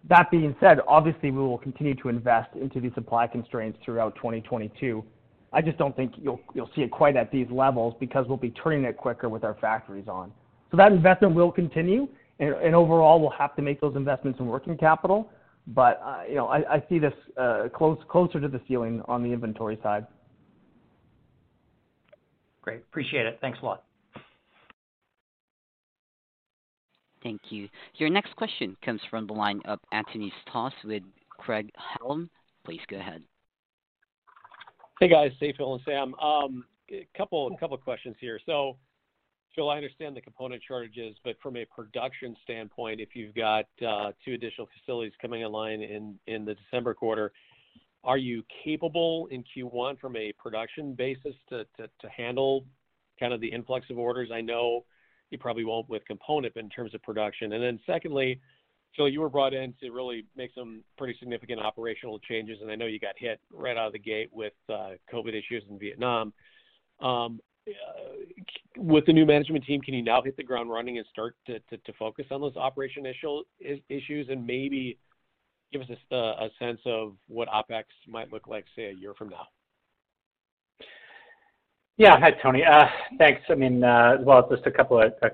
That 0.07 0.31
being 0.31 0.55
said, 0.61 0.79
obviously, 0.87 1.31
we 1.31 1.39
will 1.39 1.57
continue 1.57 1.95
to 1.95 2.09
invest 2.09 2.55
into 2.55 2.79
the 2.79 2.91
supply 2.93 3.27
constraints 3.27 3.79
throughout 3.83 4.15
2022. 4.15 5.03
I 5.53 5.61
just 5.61 5.77
don't 5.77 5.95
think 5.95 6.13
you'll 6.17 6.39
you'll 6.53 6.69
see 6.75 6.81
it 6.81 6.91
quite 6.91 7.15
at 7.15 7.31
these 7.31 7.47
levels 7.49 7.95
because 7.99 8.25
we'll 8.27 8.37
be 8.37 8.51
turning 8.51 8.83
it 8.83 8.97
quicker 8.97 9.29
with 9.29 9.43
our 9.43 9.55
factories 9.61 10.07
on. 10.07 10.31
So 10.71 10.77
that 10.77 10.91
investment 10.91 11.33
will 11.33 11.51
continue, 11.51 12.07
and 12.39 12.75
overall, 12.75 13.21
we'll 13.21 13.29
have 13.31 13.55
to 13.55 13.61
make 13.61 13.79
those 13.79 13.95
investments 13.95 14.39
in 14.39 14.47
working 14.47 14.77
capital. 14.77 15.29
But 15.67 16.01
uh, 16.03 16.23
you 16.27 16.35
know, 16.35 16.47
I 16.47 16.83
see 16.89 16.99
this 16.99 17.13
uh, 17.37 17.69
close 17.73 17.97
closer 18.09 18.39
to 18.39 18.47
the 18.47 18.61
ceiling 18.67 19.01
on 19.07 19.23
the 19.23 19.31
inventory 19.31 19.79
side. 19.81 20.05
Great. 22.61 22.81
Appreciate 22.81 23.25
it. 23.25 23.37
Thanks 23.39 23.59
a 23.61 23.65
lot. 23.65 23.83
Thank 27.23 27.41
you. 27.49 27.67
Your 27.95 28.09
next 28.09 28.35
question 28.35 28.75
comes 28.83 29.01
from 29.09 29.27
the 29.27 29.33
line 29.33 29.61
of 29.65 29.79
Anthony 29.91 30.31
Stoss 30.43 30.73
with 30.83 31.03
Craig-Hallum. 31.29 32.29
Please 32.63 32.81
go 32.89 32.97
ahead. 32.97 33.23
Hey, 34.99 35.07
guys. 35.07 35.31
Hey, 35.39 35.53
Phil 35.55 35.75
and 35.75 35.81
Sam. 35.85 36.15
Um, 36.15 36.65
a 36.89 37.07
couple 37.15 37.55
of 37.55 37.81
questions 37.81 38.15
here. 38.19 38.39
So 38.47 38.77
Phil, 39.53 39.69
I 39.69 39.75
understand 39.75 40.15
the 40.15 40.21
component 40.21 40.63
shortages, 40.67 41.15
but 41.23 41.35
from 41.41 41.55
a 41.55 41.65
production 41.65 42.35
standpoint, 42.43 42.99
if 42.99 43.09
you've 43.13 43.35
got 43.35 43.65
uh, 43.87 44.11
two 44.25 44.33
additional 44.33 44.67
facilities 44.75 45.13
coming 45.21 45.43
online 45.43 45.81
in 45.83 46.45
the 46.45 46.55
December 46.55 46.95
quarter, 46.95 47.31
are 48.03 48.17
you 48.17 48.43
capable 48.63 49.27
in 49.29 49.43
Q1 49.43 49.99
from 49.99 50.15
a 50.15 50.31
production 50.33 50.95
basis 50.95 51.35
to 51.49 51.65
handle 52.15 52.65
kind 53.19 53.33
of 53.33 53.39
the 53.39 53.47
influx 53.47 53.85
of 53.91 53.99
orders? 53.99 54.29
I 54.33 54.41
know 54.41 54.83
you 55.29 55.37
probably 55.37 55.63
won't 55.63 55.87
with 55.89 56.03
component, 56.05 56.55
but 56.55 56.63
in 56.63 56.69
terms 56.69 56.95
of 56.95 57.03
production. 57.03 57.53
And 57.53 57.63
then 57.63 57.79
secondly, 57.85 58.41
Phil, 58.97 59.07
you 59.07 59.21
were 59.21 59.29
brought 59.29 59.53
in 59.53 59.73
to 59.79 59.91
really 59.91 60.25
make 60.35 60.51
some 60.55 60.83
pretty 60.97 61.15
significant 61.19 61.61
operational 61.61 62.19
changes, 62.19 62.57
and 62.61 62.71
I 62.71 62.75
know 62.75 62.87
you 62.87 62.99
got 62.99 63.15
hit 63.15 63.39
right 63.53 63.77
out 63.77 63.87
of 63.87 63.93
the 63.93 63.99
gate 63.99 64.29
with 64.33 64.53
uh, 64.67 64.91
COVID 65.13 65.29
issues 65.29 65.63
in 65.69 65.77
Vietnam. 65.79 66.33
Um, 66.99 67.39
uh, 67.67 68.15
with 68.77 69.05
the 69.05 69.13
new 69.13 69.25
management 69.25 69.65
team, 69.65 69.81
can 69.81 69.93
you 69.93 70.01
now 70.01 70.21
hit 70.21 70.35
the 70.35 70.43
ground 70.43 70.69
running 70.69 70.97
and 70.97 71.07
start 71.11 71.35
to 71.45 71.59
focus 71.99 72.25
on 72.31 72.41
those 72.41 72.55
operational 72.55 73.43
issues 73.89 74.27
and 74.29 74.47
maybe 74.47 74.97
give 75.71 75.81
us 75.81 75.87
a 76.11 76.47
sense 76.59 76.79
of 76.85 77.13
what 77.27 77.47
OpEx 77.49 77.83
might 78.07 78.31
look 78.31 78.47
like, 78.47 78.65
say, 78.75 78.85
a 78.85 78.93
year 78.93 79.13
from 79.13 79.29
now? 79.29 79.47
Yeah. 81.99 82.19
Hi, 82.19 82.29
Tony. 82.43 82.63
Uh, 82.63 82.85
thanks. 83.17 83.41
I 83.49 83.55
mean, 83.55 83.83
uh, 83.83 84.17
well, 84.21 84.47
just 84.51 84.67
a 84.67 84.71
couple 84.71 85.01
of 85.01 85.13
uh, 85.19 85.29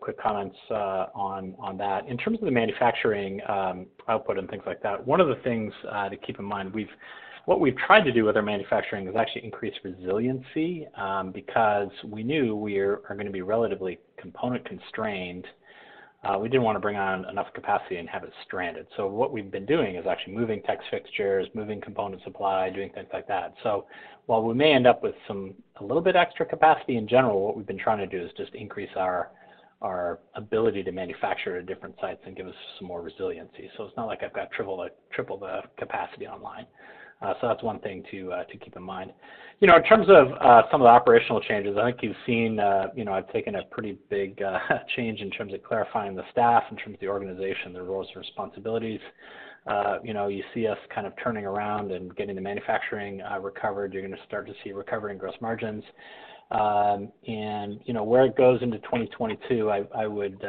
quick 0.00 0.20
comments 0.20 0.56
on 0.68 1.76
that. 1.78 2.06
In 2.08 2.18
terms 2.18 2.40
of 2.40 2.44
the 2.44 2.50
manufacturing 2.50 3.40
um, 3.48 3.86
output 4.06 4.38
and 4.38 4.50
things 4.50 4.64
like 4.66 4.82
that, 4.82 5.06
one 5.06 5.18
of 5.18 5.28
the 5.28 5.36
things 5.36 5.72
to 5.82 6.16
keep 6.18 6.38
in 6.38 6.44
mind, 6.44 6.74
what 7.46 7.60
we've 7.60 7.76
tried 7.78 8.02
to 8.02 8.12
do 8.12 8.26
with 8.26 8.36
our 8.36 8.42
manufacturing 8.42 9.08
is 9.08 9.16
actually 9.16 9.44
increase 9.44 9.72
resiliency, 9.82 10.86
um, 10.94 11.32
because 11.32 11.88
we 12.04 12.22
knew 12.22 12.54
we 12.54 12.76
are 12.76 13.00
gonna 13.08 13.30
be 13.30 13.40
relatively 13.40 13.98
component 14.18 14.62
constrained. 14.66 15.46
Uh, 16.26 16.38
we 16.38 16.48
didn't 16.48 16.64
wanna 16.64 16.80
bring 16.80 16.96
on 16.96 17.24
enough 17.28 17.46
capacity 17.54 17.96
and 17.96 18.08
have 18.08 18.24
it 18.24 18.32
stranded. 18.44 18.86
So 18.96 19.06
what 19.06 19.30
we've 19.30 19.50
been 19.50 19.66
doing 19.66 19.94
is 19.94 20.06
actually 20.06 20.34
moving 20.34 20.60
tech 20.62 20.80
fixtures, 20.90 21.46
moving 21.54 21.80
component 21.80 22.22
supply, 22.24 22.68
doing 22.70 22.90
things 22.90 23.08
like 23.12 23.28
that. 23.28 23.54
So 23.62 23.86
while 24.26 24.42
we 24.42 24.52
may 24.54 24.72
end 24.72 24.88
up 24.88 25.04
with 25.04 25.14
some 25.28 25.54
a 25.76 25.84
little 25.84 26.02
bit 26.02 26.16
extra 26.16 26.44
capacity 26.44 26.96
in 26.96 27.06
general, 27.06 27.44
what 27.44 27.56
we've 27.56 27.66
been 27.66 27.78
trying 27.78 27.98
to 27.98 28.06
do 28.06 28.24
is 28.24 28.32
just 28.36 28.54
increase 28.54 28.90
our 28.96 29.30
our 29.82 30.18
ability 30.34 30.82
to 30.82 30.90
manufacture 30.90 31.58
at 31.58 31.66
different 31.66 31.94
sites 32.00 32.20
and 32.24 32.34
give 32.34 32.46
us 32.46 32.54
some 32.78 32.88
more 32.88 33.02
resiliency. 33.02 33.70
So 33.76 33.84
it's 33.84 33.96
not 33.96 34.06
like 34.06 34.22
I've 34.22 34.32
got 34.32 34.50
triple 34.50 34.78
the 34.78 34.88
triple 35.14 35.36
the 35.36 35.60
capacity 35.78 36.26
online. 36.26 36.66
Uh, 37.22 37.32
so 37.40 37.48
that's 37.48 37.62
one 37.62 37.78
thing 37.80 38.04
uh, 38.30 38.44
to 38.44 38.58
keep 38.58 38.76
in 38.76 38.82
mind. 38.82 39.12
You 39.60 39.68
know, 39.68 39.76
in 39.76 39.82
terms 39.84 40.06
of 40.10 40.32
uh, 40.38 40.62
some 40.70 40.82
of 40.82 40.84
the 40.84 40.90
operational 40.90 41.40
changes, 41.40 41.76
I 41.78 41.86
think 41.86 42.02
you've 42.02 42.16
seen, 42.26 42.60
you 42.94 43.04
know, 43.04 43.12
I've 43.14 43.30
taken 43.32 43.54
a 43.54 43.62
pretty 43.64 43.96
big 44.10 44.38
change 44.96 45.20
in 45.20 45.30
terms 45.30 45.54
of 45.54 45.62
clarifying 45.62 46.14
the 46.14 46.24
staff, 46.30 46.64
in 46.70 46.76
terms 46.76 46.94
of 46.94 47.00
the 47.00 47.08
organization, 47.08 47.72
their 47.72 47.84
roles 47.84 48.06
and 48.14 48.18
responsibilities. 48.18 49.00
You 50.04 50.12
know, 50.12 50.28
you 50.28 50.44
see 50.52 50.66
us 50.66 50.76
kind 50.94 51.06
of 51.06 51.14
turning 51.22 51.46
around 51.46 51.90
and 51.90 52.14
getting 52.16 52.34
the 52.34 52.42
manufacturing 52.42 53.22
recovered. 53.40 53.94
You're 53.94 54.02
gonna 54.02 54.22
start 54.26 54.46
to 54.48 54.54
see 54.62 54.72
recovery 54.72 55.12
in 55.12 55.18
gross 55.18 55.36
margins. 55.40 55.84
Um, 56.50 57.10
and, 57.26 57.80
you 57.86 57.94
know, 57.94 58.04
where 58.04 58.26
it 58.26 58.36
goes 58.36 58.62
into 58.62 58.78
2022, 58.80 59.70
I 59.70 60.06
would 60.06 60.44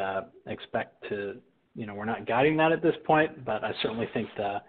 expect 0.47 1.06
to... 1.10 1.38
You 1.75 1.86
know, 1.86 1.93
we're 1.93 2.06
not 2.06 2.25
guiding 2.25 2.58
that 2.58 2.71
at 2.71 2.82
this 2.82 2.95
point, 3.06 3.45
but 3.45 3.63
I 3.63 3.71
certainly 3.84 4.10
think 4.12 4.27
the 4.36 4.63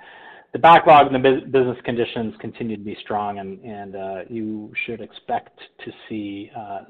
backlog 0.57 1.13
and 1.13 1.25
the 1.25 1.41
business 1.47 1.77
conditions 1.85 2.35
continue 2.41 2.77
to 2.77 2.83
be 2.83 2.97
strong, 3.03 3.39
and 3.39 3.61
and 3.63 3.97
uh, 3.97 4.21
you 4.31 4.73
should 4.87 5.01
expect 5.03 5.59
to 5.85 5.93
see 6.09 6.51
uh, 6.57 6.81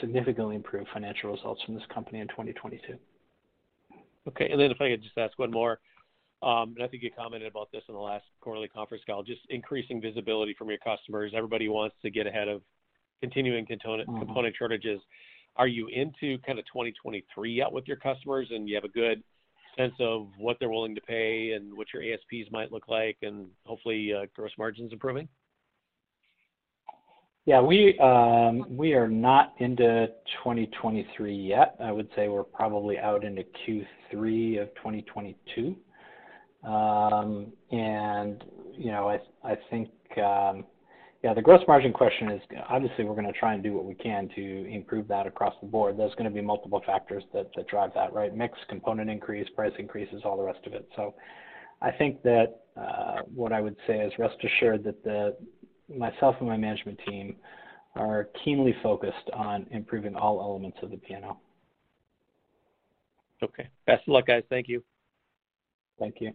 significantly 0.00 0.56
improved 0.56 0.88
financial 0.92 1.30
results 1.30 1.62
from 1.64 1.74
this 1.74 1.84
company 1.94 2.18
in 2.18 2.28
2022. 2.28 2.96
Okay. 4.28 4.48
And 4.50 4.60
then 4.60 4.72
if 4.72 4.80
I 4.80 4.90
could 4.90 5.02
just 5.02 5.16
ask 5.16 5.38
one 5.38 5.52
more, 5.52 5.78
um, 6.42 6.74
and 6.74 6.82
I 6.82 6.88
think 6.88 7.02
you 7.02 7.10
commented 7.16 7.48
about 7.48 7.70
this 7.72 7.82
in 7.88 7.94
the 7.94 8.00
last 8.00 8.24
quarterly 8.40 8.68
conference 8.68 9.04
call, 9.06 9.22
just 9.22 9.42
increasing 9.50 10.00
visibility 10.00 10.54
from 10.58 10.68
your 10.68 10.78
customers. 10.78 11.32
Everybody 11.34 11.68
wants 11.68 11.94
to 12.02 12.10
get 12.10 12.26
ahead 12.26 12.48
of 12.48 12.62
continuing 13.20 13.66
component- 13.66 14.08
Mm-hmm. 14.08 14.18
Component 14.18 14.56
shortages. 14.56 15.00
Are 15.56 15.68
you 15.68 15.88
into 15.88 16.38
kind 16.38 16.58
of 16.58 16.66
2023 16.66 17.52
yet 17.52 17.72
with 17.72 17.86
your 17.86 17.96
customers, 17.96 18.48
and 18.50 18.68
you 18.68 18.74
have 18.74 18.84
a 18.84 18.88
good 18.88 19.22
sense 19.76 19.94
of 20.00 20.28
what 20.38 20.56
they're 20.58 20.70
willing 20.70 20.94
to 20.94 21.00
pay 21.00 21.52
and 21.52 21.74
what 21.76 21.88
your 21.92 22.02
ASPs 22.02 22.50
might 22.50 22.72
look 22.72 22.88
like, 22.88 23.18
and 23.22 23.46
hopefully, 23.64 24.12
uh, 24.12 24.26
gross 24.34 24.52
margins 24.58 24.92
improving? 24.92 25.28
Yeah, 27.46 27.60
we 27.60 27.96
um, 28.00 28.76
are 28.80 29.06
not 29.08 29.54
into 29.58 30.08
2023 30.42 31.32
yet. 31.32 31.76
I 31.80 31.92
would 31.92 32.08
say 32.16 32.26
we're 32.26 32.42
probably 32.42 32.98
out 32.98 33.22
into 33.22 33.44
Q3 33.44 34.62
of 34.62 34.74
2022. 34.74 35.76
Um, 36.64 37.52
and, 37.70 38.42
you 38.76 38.90
know, 38.90 39.16
I 39.44 39.56
think, 39.70 39.90
um, 40.18 40.64
yeah, 41.26 41.34
the 41.34 41.42
gross 41.42 41.60
margin 41.66 41.92
question 41.92 42.30
is, 42.30 42.40
obviously, 42.68 43.02
we're 43.04 43.16
gonna 43.16 43.32
try 43.32 43.54
and 43.54 43.60
do 43.60 43.72
what 43.72 43.84
we 43.84 43.96
can 43.96 44.28
to 44.36 44.64
improve 44.72 45.08
that 45.08 45.26
across 45.26 45.54
the 45.60 45.66
board. 45.66 45.98
There's 45.98 46.14
gonna 46.14 46.30
be 46.30 46.40
multiple 46.40 46.80
factors 46.86 47.24
that 47.32 47.50
that 47.56 47.66
drive 47.66 47.90
that, 47.94 48.12
right? 48.12 48.32
Mix, 48.32 48.56
component 48.68 49.10
increase, 49.10 49.48
price 49.56 49.72
increases, 49.76 50.22
all 50.24 50.36
the 50.36 50.44
rest 50.44 50.64
of 50.66 50.72
it. 50.72 50.88
So 50.94 51.16
I 51.82 51.90
think 51.90 52.22
that 52.22 52.60
uh, 52.76 53.22
what 53.34 53.52
I 53.52 53.60
would 53.60 53.74
say 53.88 53.98
is, 53.98 54.12
rest 54.20 54.36
assured 54.44 54.84
that 54.84 55.02
the 55.02 55.36
myself 55.92 56.36
and 56.38 56.48
my 56.48 56.56
management 56.56 57.00
team 57.08 57.34
are 57.96 58.28
keenly 58.44 58.76
focused 58.80 59.28
on 59.32 59.66
improving 59.72 60.14
all 60.14 60.40
elements 60.40 60.78
of 60.80 60.92
the 60.92 60.96
P&L. 60.96 61.40
Okay. 63.42 63.68
Best 63.88 64.02
of 64.06 64.12
luck, 64.12 64.28
guys. 64.28 64.44
Thank 64.48 64.68
you. 64.68 64.80
Thank 65.98 66.20
you. 66.20 66.30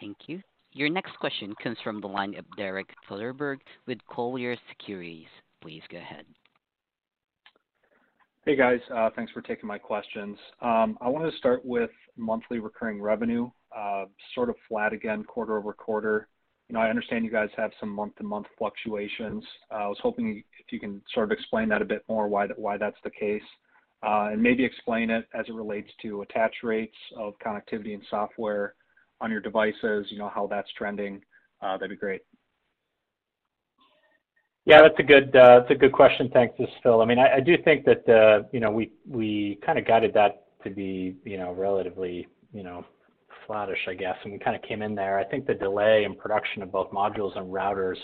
Thank 0.00 0.16
you. 0.26 0.42
Your 0.76 0.88
next 0.88 1.16
question 1.20 1.54
comes 1.62 1.78
from 1.84 2.00
the 2.00 2.08
line 2.08 2.34
of 2.34 2.44
Derek 2.56 2.88
Soderberg 3.08 3.58
with 3.86 3.98
Colliers 4.10 4.58
Securities. 4.68 5.28
Please 5.62 5.82
go 5.88 5.98
ahead. 5.98 6.26
Hey, 8.44 8.56
guys. 8.56 8.80
Uh, 8.92 9.08
thanks 9.14 9.30
for 9.30 9.40
taking 9.40 9.68
my 9.68 9.78
questions. 9.78 10.36
Um, 10.60 10.98
I 11.00 11.08
wanted 11.08 11.30
to 11.30 11.38
start 11.38 11.64
with 11.64 11.90
monthly 12.16 12.58
recurring 12.58 13.00
revenue, 13.00 13.48
uh, 13.74 14.06
sort 14.34 14.50
of 14.50 14.56
flat 14.68 14.92
again 14.92 15.22
quarter-over-quarter. 15.22 16.26
You 16.68 16.74
know, 16.74 16.80
I 16.80 16.90
understand 16.90 17.24
you 17.24 17.30
guys 17.30 17.50
have 17.56 17.70
some 17.78 17.90
month-to-month 17.90 18.46
fluctuations. 18.58 19.44
Uh, 19.70 19.74
I 19.74 19.86
was 19.86 19.98
hoping 20.02 20.42
if 20.58 20.72
you 20.72 20.80
can 20.80 21.00
sort 21.14 21.30
of 21.30 21.30
explain 21.30 21.68
that 21.68 21.82
a 21.82 21.86
bit 21.86 22.02
more, 22.08 22.26
why 22.26 22.48
that's 22.76 22.96
the 23.04 23.10
case. 23.10 23.42
And 24.02 24.42
maybe 24.42 24.64
explain 24.64 25.08
it 25.08 25.28
as 25.38 25.46
it 25.48 25.54
relates 25.54 25.90
to 26.02 26.22
attach 26.22 26.52
rates 26.64 26.96
of 27.16 27.34
connectivity 27.38 27.94
and 27.94 28.02
software 28.10 28.74
on 29.20 29.30
your 29.30 29.40
devices, 29.40 30.06
you 30.10 30.18
know, 30.18 30.30
how 30.32 30.46
that's 30.46 30.70
trending. 30.76 31.22
Uh, 31.62 31.76
that'd 31.76 31.90
be 31.90 31.96
great. 31.96 32.22
Yeah, 34.66 34.80
that's 34.80 34.98
a 34.98 35.02
good 35.02 35.34
uh, 35.36 35.60
that's 35.60 35.70
a 35.70 35.74
good 35.74 35.92
question. 35.92 36.30
Thanks. 36.32 36.54
Phil. 36.82 37.02
I 37.02 37.04
mean, 37.04 37.18
I 37.18 37.40
do 37.40 37.56
think 37.64 37.84
that, 37.84 38.08
uh, 38.08 38.44
you 38.50 38.60
know, 38.60 38.70
we 38.70 38.92
we 39.06 39.58
kind 39.64 39.78
of 39.78 39.86
guided 39.86 40.14
that 40.14 40.46
to 40.64 40.70
be, 40.70 41.16
you 41.24 41.36
know, 41.36 41.52
relatively, 41.52 42.26
you 42.52 42.62
know, 42.62 42.84
flattish, 43.46 43.78
I 43.86 43.94
guess, 43.94 44.16
and 44.24 44.32
we 44.32 44.38
kind 44.38 44.56
of 44.56 44.62
came 44.62 44.80
in 44.80 44.94
there. 44.94 45.18
I 45.18 45.24
think 45.24 45.46
the 45.46 45.54
delay 45.54 46.04
in 46.04 46.14
production 46.14 46.62
of 46.62 46.72
both 46.72 46.90
modules 46.90 47.36
and 47.36 47.52
routers 47.52 47.98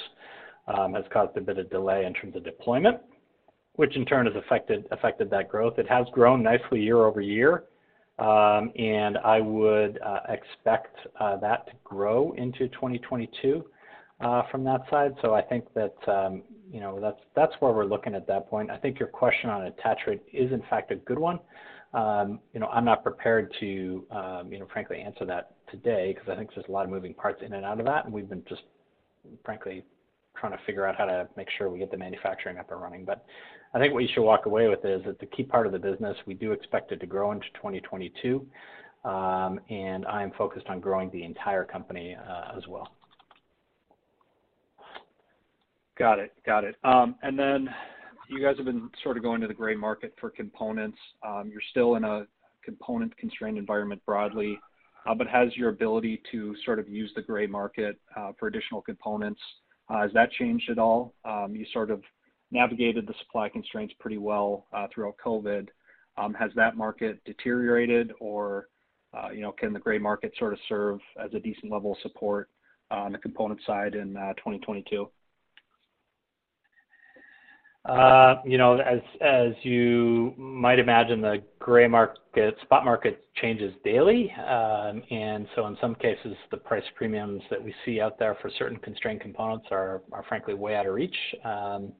um, 0.69 0.93
has 0.93 1.05
caused 1.11 1.35
a 1.39 1.41
bit 1.41 1.57
of 1.57 1.71
delay 1.71 2.05
in 2.05 2.13
terms 2.13 2.37
of 2.37 2.45
deployment, 2.45 2.99
which 3.77 3.97
in 3.97 4.05
turn 4.05 4.27
has 4.27 4.37
affected 4.37 4.87
affected 4.91 5.31
that 5.31 5.49
growth. 5.49 5.79
It 5.79 5.89
has 5.89 6.07
grown 6.13 6.43
nicely 6.43 6.81
year-over-year, 8.21 8.73
and 8.77 9.19
I 9.19 9.41
would 9.41 9.99
uh, 10.05 10.21
expect 10.29 10.97
uh, 11.19 11.37
that 11.39 11.67
to 11.67 11.73
grow 11.85 12.33
into 12.33 12.69
2022 12.69 13.65
uh, 14.21 14.43
from 14.51 14.65
that 14.65 14.83
side. 14.91 15.15
So 15.23 15.35
I 15.35 15.43
think 15.43 15.65
that, 15.75 15.97
um, 16.09 16.43
you 16.73 16.81
know, 16.81 17.01
that's 17.01 17.21
that's 17.35 17.53
where 17.61 17.73
we're 17.73 17.85
looking 17.87 18.15
at 18.15 18.27
that 18.27 18.49
point. 18.49 18.71
I 18.71 18.77
think 18.77 18.99
your 18.99 19.09
question 19.09 19.51
on 19.51 19.67
attach 19.67 20.01
rate 20.07 20.23
is 20.33 20.53
in 20.53 20.63
fact 20.69 20.93
a 20.93 20.97
good 20.97 21.19
one. 21.19 21.41
Um, 21.93 22.39
you 22.55 22.61
know, 22.61 22.69
I'm 22.69 22.85
not 22.85 23.03
prepared 23.03 23.53
to, 23.59 23.67
you 23.67 24.07
know, 24.11 24.67
frankly 24.73 25.01
answer 25.01 25.25
that 25.27 25.57
today 25.71 26.15
because 26.15 26.29
I 26.31 26.37
think 26.37 26.51
there's 26.55 26.69
a 26.69 26.73
lot 26.73 26.85
of 26.85 26.91
moving 26.91 27.15
parts 27.15 27.43
in 27.45 27.53
and 27.55 27.65
out 27.65 27.81
of 27.81 27.87
that, 27.87 28.05
and 28.05 28.15
we've 28.15 28.29
been 28.29 28.45
just 28.49 28.63
frankly 29.45 29.85
trying 30.37 30.53
to 30.53 30.59
figure 30.65 30.87
out 30.87 30.97
how 30.97 31.05
to 31.05 31.29
make 31.37 31.49
sure 31.59 31.69
we 31.69 31.79
get 31.79 31.91
the 31.91 31.97
manufacturing 31.97 32.59
up 32.59 32.71
and 32.71 32.81
running. 32.81 33.05
I 33.73 33.79
think 33.79 33.95
what 33.95 34.03
you 34.03 34.09
should 34.13 34.23
walk 34.23 34.47
away 34.47 34.69
with 34.69 34.85
is 34.85 35.03
that 35.05 35.21
the 35.21 35.27
key 35.27 35.45
part 35.45 35.67
of 35.67 35.73
the 35.73 35.79
business, 35.79 36.17
we 36.27 36.35
do 36.35 36.53
expect 36.53 36.91
it 36.91 36.99
to 37.01 37.07
grow 37.07 37.31
into 37.31 37.47
2022, 37.55 38.45
um, 39.05 39.61
and 39.71 40.05
I 40.07 40.23
am 40.23 40.33
focused 40.37 40.67
on 40.67 40.81
growing 40.81 41.11
the 41.11 41.23
entire 41.23 41.65
company, 41.65 42.17
uh, 42.17 42.57
as 42.57 42.67
well. 42.67 42.89
Got 45.97 46.19
it. 46.19 46.33
Got 46.45 46.65
it. 46.65 46.77
Um, 46.83 47.15
and 47.23 47.39
then 47.39 47.69
you 48.29 48.43
guys 48.43 48.57
have 48.57 48.67
been 48.67 48.91
sort 49.05 49.17
of 49.17 49.23
going 49.23 49.41
to 49.41 49.47
the 49.47 49.55
gray 49.55 49.77
market 49.77 50.15
for 50.21 50.31
components. 50.31 50.99
Um, 51.27 51.49
you're 51.53 51.63
still 51.71 51.95
in 51.95 52.05
a 52.05 52.27
component-constrained 52.65 53.57
environment 53.57 54.03
broadly, 54.05 54.59
uh, 55.07 55.15
but 55.15 55.29
has 55.29 55.55
your 55.57 55.69
ability 55.69 56.23
to 56.33 56.57
sort 56.65 56.79
of 56.79 56.89
use 56.89 57.13
the 57.15 57.23
gray 57.23 57.47
market 57.47 58.01
uh, 58.17 58.33
for 58.39 58.49
additional 58.49 58.83
components 58.83 59.41
has 59.91 60.13
that 60.13 60.31
changed 60.33 60.71
at 60.71 60.79
all? 60.79 61.15
You 61.51 61.67
sort 61.73 61.91
of 61.91 62.03
navigated 62.51 63.07
the 63.07 63.15
supply 63.21 63.49
constraints 63.49 63.95
pretty 63.99 64.19
well 64.19 64.67
uh, 64.73 64.87
throughout 64.93 65.17
COVID. 65.25 65.69
Um, 66.17 66.35
has 66.35 66.51
that 66.57 66.77
market 66.77 67.23
deteriorated 67.25 68.13
or, 68.21 68.69
uh, 69.15 69.31
you 69.31 69.41
know, 69.41 69.53
can 69.53 69.73
the 69.73 69.79
gray 69.79 69.99
market 69.99 70.33
sort 70.39 70.53
of 70.53 70.59
serve 70.69 70.99
as 71.23 71.33
a 71.35 71.41
decent 71.41 71.73
level 71.73 71.93
of 71.93 71.99
support 72.03 72.49
uh, 72.91 72.97
on 72.97 73.13
the 73.13 73.19
component 73.19 73.61
side 73.67 73.95
in 73.95 74.15
2022? 74.15 75.09
You 78.45 78.59
know, 78.59 78.79
as 79.21 79.53
you 79.63 80.35
might 80.37 80.79
imagine, 80.79 81.21
the 81.21 81.43
gray 81.59 81.87
market, 81.89 82.57
spot 82.63 82.85
market 82.85 83.25
changes 83.37 83.73
daily. 83.85 84.31
Um, 84.33 85.03
and 85.11 85.47
so 85.57 85.67
in 85.67 85.77
some 85.81 85.95
cases, 85.95 86.37
the 86.51 86.57
price 86.59 86.85
premiums 86.97 87.43
that 87.51 87.63
we 87.63 87.75
see 87.85 88.01
out 88.01 88.19
there 88.19 88.37
for 88.43 88.51
certain 88.59 88.79
constrained 88.79 89.21
components 89.21 89.67
are 89.71 90.03
frankly 90.29 90.55
way 90.55 90.75
out 90.77 90.87
of 90.87 90.95
reach. 90.95 91.17
Um, 91.45 91.93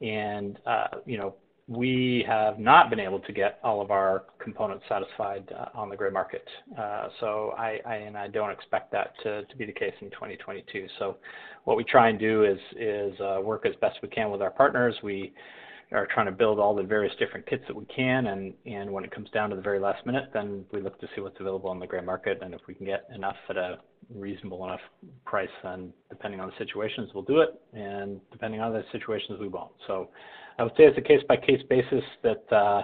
And 0.00 0.58
uh, 0.66 0.98
you 1.06 1.18
know, 1.18 1.34
we 1.68 2.24
have 2.26 2.58
not 2.58 2.90
been 2.90 2.98
able 2.98 3.20
to 3.20 3.32
get 3.32 3.60
all 3.62 3.80
of 3.80 3.90
our 3.90 4.24
components 4.42 4.84
satisfied 4.88 5.48
uh, 5.56 5.78
on 5.78 5.88
the 5.88 5.96
gray 5.96 6.10
market. 6.10 6.44
Uh, 6.76 7.08
so 7.20 7.54
I 7.56 7.78
and 7.84 8.16
I 8.16 8.28
don't 8.28 8.50
expect 8.50 8.90
that 8.92 9.12
to 9.22 9.44
to, 9.44 9.56
be 9.56 9.66
the 9.66 9.72
case 9.72 9.94
in 10.00 10.10
2022. 10.10 10.86
So 10.98 11.16
What 11.64 11.76
we 11.76 11.84
try 11.84 12.08
and 12.08 12.18
do 12.18 12.44
is 12.44 13.20
uh, 13.20 13.40
work 13.42 13.66
as 13.66 13.74
best 13.80 13.98
we 14.02 14.08
can 14.08 14.30
with 14.30 14.42
our 14.42 14.50
partners. 14.50 14.96
We 15.02 15.32
are 15.92 16.06
trying 16.06 16.26
to 16.26 16.32
build 16.32 16.58
all 16.58 16.74
the 16.74 16.82
various 16.82 17.14
different 17.18 17.46
kits 17.46 17.64
that 17.66 17.74
we 17.74 17.84
can, 17.86 18.28
and 18.28 18.54
and 18.64 18.90
when 18.90 19.04
it 19.04 19.10
comes 19.10 19.28
down 19.30 19.50
to 19.50 19.56
the 19.56 19.62
very 19.62 19.80
last 19.80 20.04
minute, 20.06 20.30
then 20.32 20.64
we 20.72 20.80
look 20.80 20.98
to 21.00 21.08
see 21.14 21.20
what's 21.20 21.38
available 21.40 21.68
on 21.68 21.80
the 21.80 21.86
gray 21.86 22.00
market. 22.00 22.38
And 22.42 22.54
if 22.54 22.60
we 22.68 22.74
can 22.74 22.86
get 22.86 23.06
enough 23.14 23.36
at 23.48 23.56
a 23.56 23.78
reasonable 24.14 24.64
enough 24.64 24.80
price, 25.24 25.48
then 25.62 25.92
depending 26.08 26.40
on 26.40 26.48
the 26.48 26.64
situations, 26.64 27.10
we'll 27.14 27.24
do 27.24 27.40
it, 27.40 27.60
and 27.72 28.20
depending 28.30 28.60
on 28.60 28.72
the 28.72 28.84
situations, 28.92 29.38
we 29.40 29.48
won't. 29.48 29.72
So 29.86 30.10
I 30.58 30.62
would 30.62 30.72
say 30.76 30.84
it's 30.84 30.98
a 30.98 31.02
case-by-case 31.02 31.62
basis 31.68 32.04
that 32.22 32.52
uh, 32.52 32.82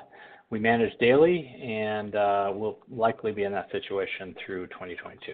we 0.50 0.58
manage 0.58 0.92
daily, 0.98 1.46
and 1.62 2.14
uh, 2.14 2.52
we'll 2.54 2.78
likely 2.90 3.32
be 3.32 3.44
in 3.44 3.52
that 3.52 3.70
situation 3.70 4.34
through 4.44 4.66
2022. 4.68 5.32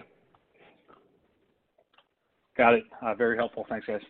Got 2.57 2.75
it. 2.75 2.85
Uh, 3.01 3.15
very 3.15 3.37
helpful. 3.37 3.67
Thanks, 3.69 3.87
guys. 3.87 4.01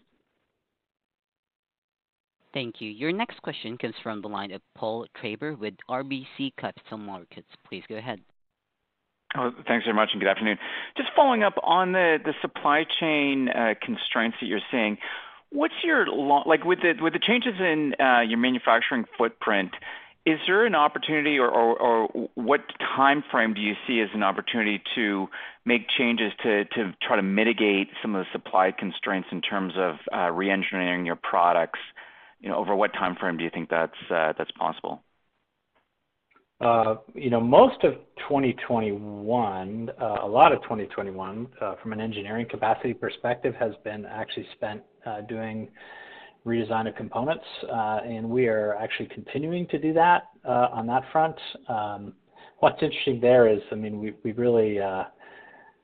Thank 2.54 2.80
you. 2.80 2.90
Your 2.90 3.12
next 3.12 3.40
question 3.42 3.78
comes 3.78 3.94
from 4.02 4.20
the 4.20 4.28
line 4.28 4.52
of 4.52 4.60
Paul 4.74 5.06
Treiber 5.22 5.58
with 5.58 5.74
RBC 5.88 6.52
Capital 6.58 6.98
Markets. 6.98 7.48
Please 7.66 7.82
go 7.88 7.96
ahead. 7.96 8.20
Oh, 9.34 9.50
thanks 9.66 9.86
very 9.86 9.96
much, 9.96 10.10
and 10.12 10.20
good 10.20 10.28
afternoon. 10.28 10.58
Just 10.96 11.08
following 11.16 11.42
up 11.42 11.54
on 11.62 11.92
the 11.92 12.34
supply 12.42 12.84
chain 13.00 13.48
uh, 13.48 13.74
constraints 13.80 14.36
that 14.40 14.46
you're 14.46 14.60
seeing, 14.70 14.98
what's 15.50 15.74
your 15.82 16.06
like, 16.06 16.64
with 16.64 16.80
the 16.80 17.20
changes 17.20 17.54
in 17.58 17.94
uh, 17.98 18.20
your 18.20 18.38
manufacturing 18.38 19.06
footprint, 19.16 19.70
is 20.26 20.38
there 20.46 20.66
an 20.66 20.74
opportunity 20.74 21.38
or 21.38 22.08
what 22.34 22.60
timeframe 22.96 23.54
do 23.54 23.60
you 23.60 23.74
see 23.86 24.00
as 24.00 24.08
an 24.14 24.22
opportunity 24.22 24.80
to 24.94 25.28
make 25.64 25.88
changes 25.88 26.32
to 26.42 26.64
try 27.02 27.16
to 27.16 27.22
mitigate 27.22 27.88
some 28.02 28.14
of 28.14 28.24
the 28.24 28.38
supply 28.38 28.70
constraints 28.70 29.28
in 29.32 29.40
terms 29.40 29.72
of 29.76 29.96
uh, 30.14 30.30
re-engineering 30.30 31.06
your 31.06 31.16
products? 31.16 31.80
You 32.42 32.48
know, 32.48 32.56
over 32.56 32.74
what 32.74 32.92
timeframe 32.94 33.38
do 33.38 33.44
you 33.44 33.50
think 33.50 33.70
that's 33.70 33.92
uh, 34.10 34.32
possible? 34.58 35.02
Uh, 36.60 36.96
you 37.14 37.30
know, 37.30 37.40
most 37.40 37.82
of 37.84 37.94
2021, 38.28 39.90
uh, 39.90 40.16
a 40.22 40.26
lot 40.26 40.52
of 40.52 40.60
2021, 40.62 41.46
from 41.82 41.92
an 41.92 42.00
engineering 42.00 42.46
capacity 42.48 42.94
perspective, 42.94 43.54
has 43.58 43.72
been 43.84 44.04
actually 44.06 44.46
spent 44.54 44.82
doing 45.28 45.68
redesign 46.44 46.88
of 46.88 46.94
components. 46.96 47.44
And 47.70 48.28
we 48.28 48.48
are 48.48 48.74
actually 48.76 49.08
continuing 49.08 49.66
to 49.68 49.78
do 49.78 49.92
that 49.94 50.24
on 50.44 50.86
that 50.88 51.02
front. 51.12 51.36
Um, 51.68 52.12
what's 52.58 52.82
interesting 52.82 53.20
there 53.20 53.48
is, 53.48 53.60
I 53.70 53.76
mean, 53.76 54.14
we've 54.22 54.38
really 54.38 54.78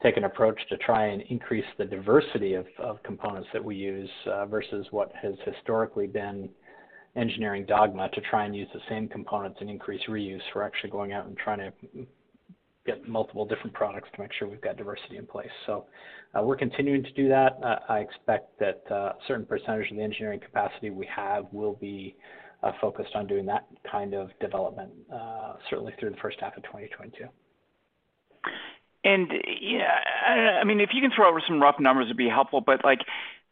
taken 0.03 0.25
an 0.25 0.31
approach 0.31 0.59
to 0.69 0.77
try 0.79 1.07
and 1.07 1.23
increase 1.23 1.65
the 1.77 1.85
diversity 1.85 2.55
of 2.55 2.67
components 3.03 3.49
that 3.53 3.65
we 3.65 3.75
use 3.75 4.11
uh, 4.27 4.47
versus 4.47 4.87
what 4.91 5.13
has 5.21 5.35
historically 5.45 6.07
been 6.07 6.49
engineering 7.17 7.65
dogma 7.67 8.09
to 8.11 8.21
try 8.31 8.45
and 8.45 8.55
use 8.55 8.69
the 8.73 8.81
same 8.89 9.09
components 9.09 9.59
and 9.61 9.69
increase 9.69 10.01
reuse. 10.09 10.41
We're 10.55 10.63
actually 10.63 10.91
going 10.91 11.13
out 11.13 11.27
and 11.27 11.37
trying 11.37 11.59
to 11.59 11.73
get 12.87 13.09
multiple 13.09 13.45
different 13.45 13.75
products 13.75 14.09
to 14.15 14.23
make 14.23 14.33
sure 14.33 14.49
we've 14.49 14.61
got 14.61 14.77
diversity 14.77 15.17
in 15.17 15.27
place. 15.27 15.51
So 15.67 15.87
uh, 16.35 16.43
we're 16.43 16.57
continuing 16.57 17.03
to 17.03 17.13
do 17.13 17.29
that. 17.29 17.59
Uh, 17.63 17.79
I 17.89 17.99
expect 17.99 18.57
that 18.61 18.85
a 18.91 19.15
certain 19.27 19.47
percentage 19.47 19.91
of 19.91 19.97
the 19.97 20.03
engineering 20.03 20.41
capacity 20.41 20.91
we 20.91 21.09
have 21.15 21.47
will 21.53 21.75
be 21.75 22.15
focused 22.81 23.15
on 23.15 23.27
doing 23.27 23.47
that 23.47 23.67
kind 23.91 24.15
of 24.15 24.31
development, 24.41 24.91
certainly 25.71 25.93
through 25.99 26.11
the 26.11 26.17
first 26.17 26.39
half 26.41 26.57
of 26.57 26.63
2022. 26.65 27.25
And 29.09 29.33
yeah, 29.61 30.61
I 30.61 30.65
mean, 30.65 30.81
if 30.81 30.91
you 30.93 31.01
can 31.01 31.11
throw 31.15 31.31
over 31.31 31.41
some 31.47 31.63
rough 31.63 31.81
numbers, 31.81 32.07
it'd 32.07 32.17
be 32.17 32.29
helpful. 32.29 32.61
But, 32.61 32.85
like, 32.85 33.01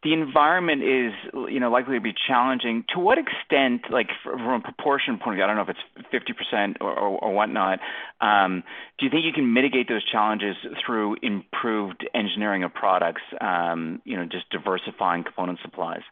the 0.03 0.13
environment 0.13 0.83
is, 0.83 1.13
you 1.51 1.59
know, 1.59 1.71
likely 1.71 1.95
to 1.97 2.01
be 2.01 2.13
challenging. 2.29 2.85
To 2.95 3.01
what 3.01 3.17
extent, 3.19 3.91
like 3.91 4.09
from 4.23 4.53
a 4.53 4.61
proportion 4.61 5.19
point 5.19 5.35
of 5.35 5.37
view, 5.37 5.45
I 5.45 5.47
don't 5.47 5.57
know 5.57 5.63
if 5.63 5.71
it's 5.71 6.35
50% 6.53 6.77
or 6.81 7.33
whatnot, 7.33 7.81
um, 8.21 8.63
do 8.99 9.07
you 9.07 9.11
think 9.11 9.25
you 9.25 9.33
can 9.33 9.53
mitigate 9.53 9.89
those 9.89 10.05
challenges 10.05 10.55
through 10.85 11.17
improved 11.23 12.07
engineering 12.15 12.63
of 12.63 12.75
products, 12.75 13.23
um, 13.41 14.03
you 14.05 14.17
know, 14.17 14.25
just 14.25 14.49
diversifying 14.51 15.25
component 15.25 15.59
supplies? 15.63 16.03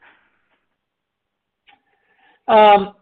Um, 2.48 2.94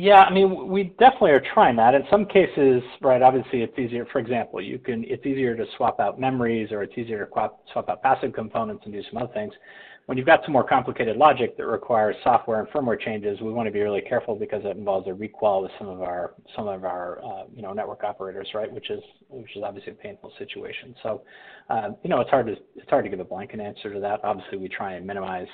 Yeah, 0.00 0.20
I 0.20 0.32
mean, 0.32 0.68
we 0.68 0.94
definitely 1.00 1.32
are 1.32 1.42
trying 1.54 1.74
that. 1.74 1.92
In 1.92 2.02
some 2.08 2.24
cases, 2.24 2.84
right, 3.02 3.20
obviously 3.20 3.62
it's 3.62 3.76
easier. 3.76 4.06
For 4.12 4.20
example, 4.20 4.62
you 4.62 4.78
can 4.78 5.02
it's 5.02 5.26
easier 5.26 5.56
to 5.56 5.64
swap 5.76 5.98
out 5.98 6.20
memories 6.20 6.70
or 6.70 6.84
it's 6.84 6.96
easier 6.96 7.24
to 7.26 7.30
swap, 7.32 7.88
out 7.88 8.00
passive 8.00 8.32
components 8.32 8.82
and 8.84 8.94
do 8.94 9.02
some 9.10 9.20
other 9.20 9.32
things. 9.34 9.52
When 10.06 10.16
you've 10.16 10.26
got 10.28 10.44
some 10.44 10.52
more 10.52 10.62
complicated 10.62 11.16
logic 11.16 11.56
that 11.56 11.66
requires 11.66 12.14
software 12.22 12.60
and 12.60 12.68
firmware 12.68 13.00
changes, 13.00 13.40
we 13.40 13.52
want 13.52 13.66
to 13.66 13.72
be 13.72 13.80
really 13.80 14.00
careful 14.00 14.36
because 14.36 14.62
it 14.64 14.76
involves 14.76 15.08
a 15.08 15.12
requal 15.12 15.62
with 15.62 15.72
some 15.80 15.88
of 15.88 16.00
our 16.00 16.34
some 16.54 16.68
of 16.68 16.84
our 16.84 17.18
uh, 17.24 17.44
you 17.52 17.62
know 17.62 17.72
network 17.72 18.04
operators, 18.04 18.46
right? 18.54 18.70
Which 18.72 18.90
is 18.90 19.00
which 19.28 19.56
is 19.56 19.64
obviously 19.64 19.94
a 19.94 19.96
painful 19.96 20.32
situation. 20.38 20.94
So, 21.02 21.22
um, 21.70 21.96
you 22.04 22.10
know, 22.10 22.20
it's 22.20 22.30
hard 22.30 22.46
to 22.46 22.52
it's 22.52 22.88
hard 22.88 23.04
to 23.04 23.10
give 23.10 23.18
a 23.18 23.24
blanket 23.24 23.58
answer 23.58 23.92
to 23.92 23.98
that. 23.98 24.20
Obviously, 24.22 24.58
we 24.58 24.68
try 24.68 24.92
and 24.92 25.04
minimize 25.04 25.48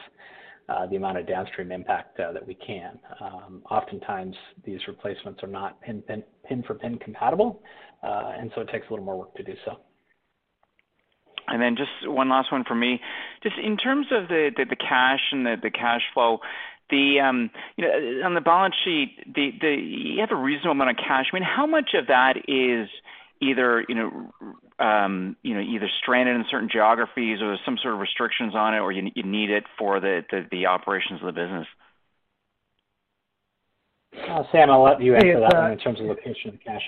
uh, 0.68 0.86
the 0.86 0.96
amount 0.96 1.18
of 1.18 1.26
downstream 1.26 1.72
impact 1.72 2.18
uh, 2.20 2.32
that 2.32 2.46
we 2.46 2.54
can. 2.54 2.98
Um, 3.20 3.62
oftentimes, 3.70 4.34
these 4.64 4.80
replacements 4.88 5.42
are 5.42 5.48
not 5.48 5.80
pin, 5.82 6.02
for 6.66 6.74
pin 6.74 6.98
compatible, 6.98 7.62
uh, 8.02 8.32
and 8.38 8.50
so 8.54 8.62
it 8.62 8.68
takes 8.70 8.86
a 8.88 8.92
little 8.92 9.04
more 9.04 9.18
work 9.18 9.34
to 9.36 9.42
do 9.42 9.54
so. 9.64 9.78
And 11.48 11.60
then 11.60 11.76
just 11.76 12.10
one 12.10 12.30
last 12.30 12.50
one 12.50 12.64
for 12.66 12.74
me. 12.74 13.00
Just 13.42 13.56
in 13.62 13.76
terms 13.76 14.06
of 14.10 14.28
the, 14.28 14.50
the, 14.56 14.64
the 14.64 14.76
cash 14.76 15.20
and 15.30 15.44
the, 15.44 15.56
the 15.62 15.70
cash 15.70 16.00
flow, 16.14 16.38
the 16.90 17.20
um, 17.20 17.50
you 17.76 17.84
know 17.84 18.26
on 18.26 18.34
the 18.34 18.40
balance 18.40 18.74
sheet, 18.84 19.16
the, 19.26 19.50
the 19.60 19.74
you 19.74 20.20
have 20.20 20.30
a 20.30 20.40
reasonable 20.40 20.72
amount 20.72 20.90
of 20.90 20.96
cash. 20.96 21.26
I 21.32 21.36
mean, 21.36 21.42
how 21.42 21.66
much 21.66 21.90
of 21.94 22.06
that 22.06 22.36
is 22.48 22.88
either 23.42 23.84
you 23.88 23.94
know 23.94 24.32
um, 24.78 25.36
you 25.42 25.54
know 25.54 25.60
either 25.60 25.88
stranded 26.02 26.36
in 26.36 26.44
certain 26.50 26.68
geographies 26.70 27.40
or 27.40 27.48
there's 27.48 27.60
some 27.64 27.78
sort 27.82 27.94
of 27.94 28.00
restrictions 28.00 28.54
on 28.54 28.74
it, 28.74 28.78
or 28.78 28.92
you, 28.92 29.10
you 29.14 29.22
need 29.22 29.50
it 29.50 29.64
for 29.78 30.00
the, 30.00 30.24
the, 30.30 30.46
the 30.50 30.66
operations 30.66 31.20
of 31.20 31.26
the 31.26 31.32
business? 31.32 31.66
Uh, 34.28 34.42
Sam, 34.52 34.70
I'll 34.70 34.82
let 34.82 35.00
you 35.00 35.14
answer 35.14 35.26
Hey, 35.26 35.40
that 35.40 35.54
uh, 35.54 35.62
one 35.62 35.72
in 35.72 35.78
terms 35.78 36.00
of 36.00 36.06
location 36.06 36.50
of 36.50 36.60
cash. 36.64 36.82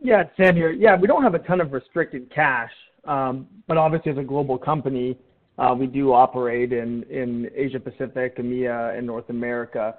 Yeah, 0.00 0.22
it's 0.22 0.30
Sam 0.36 0.54
here. 0.54 0.70
Yeah, 0.70 0.96
we 0.96 1.06
don't 1.06 1.22
have 1.22 1.34
a 1.34 1.40
ton 1.40 1.60
of 1.60 1.72
restricted 1.72 2.32
cash, 2.32 2.70
um, 3.04 3.46
but 3.66 3.76
obviously 3.76 4.12
as 4.12 4.18
a 4.18 4.22
global 4.22 4.56
company, 4.56 5.18
uh, 5.58 5.74
we 5.76 5.86
do 5.86 6.12
operate 6.12 6.72
in, 6.72 7.02
in 7.04 7.50
Asia 7.54 7.80
Pacific, 7.80 8.38
EMEA, 8.38 8.96
and 8.96 9.06
North 9.06 9.28
America. 9.28 9.96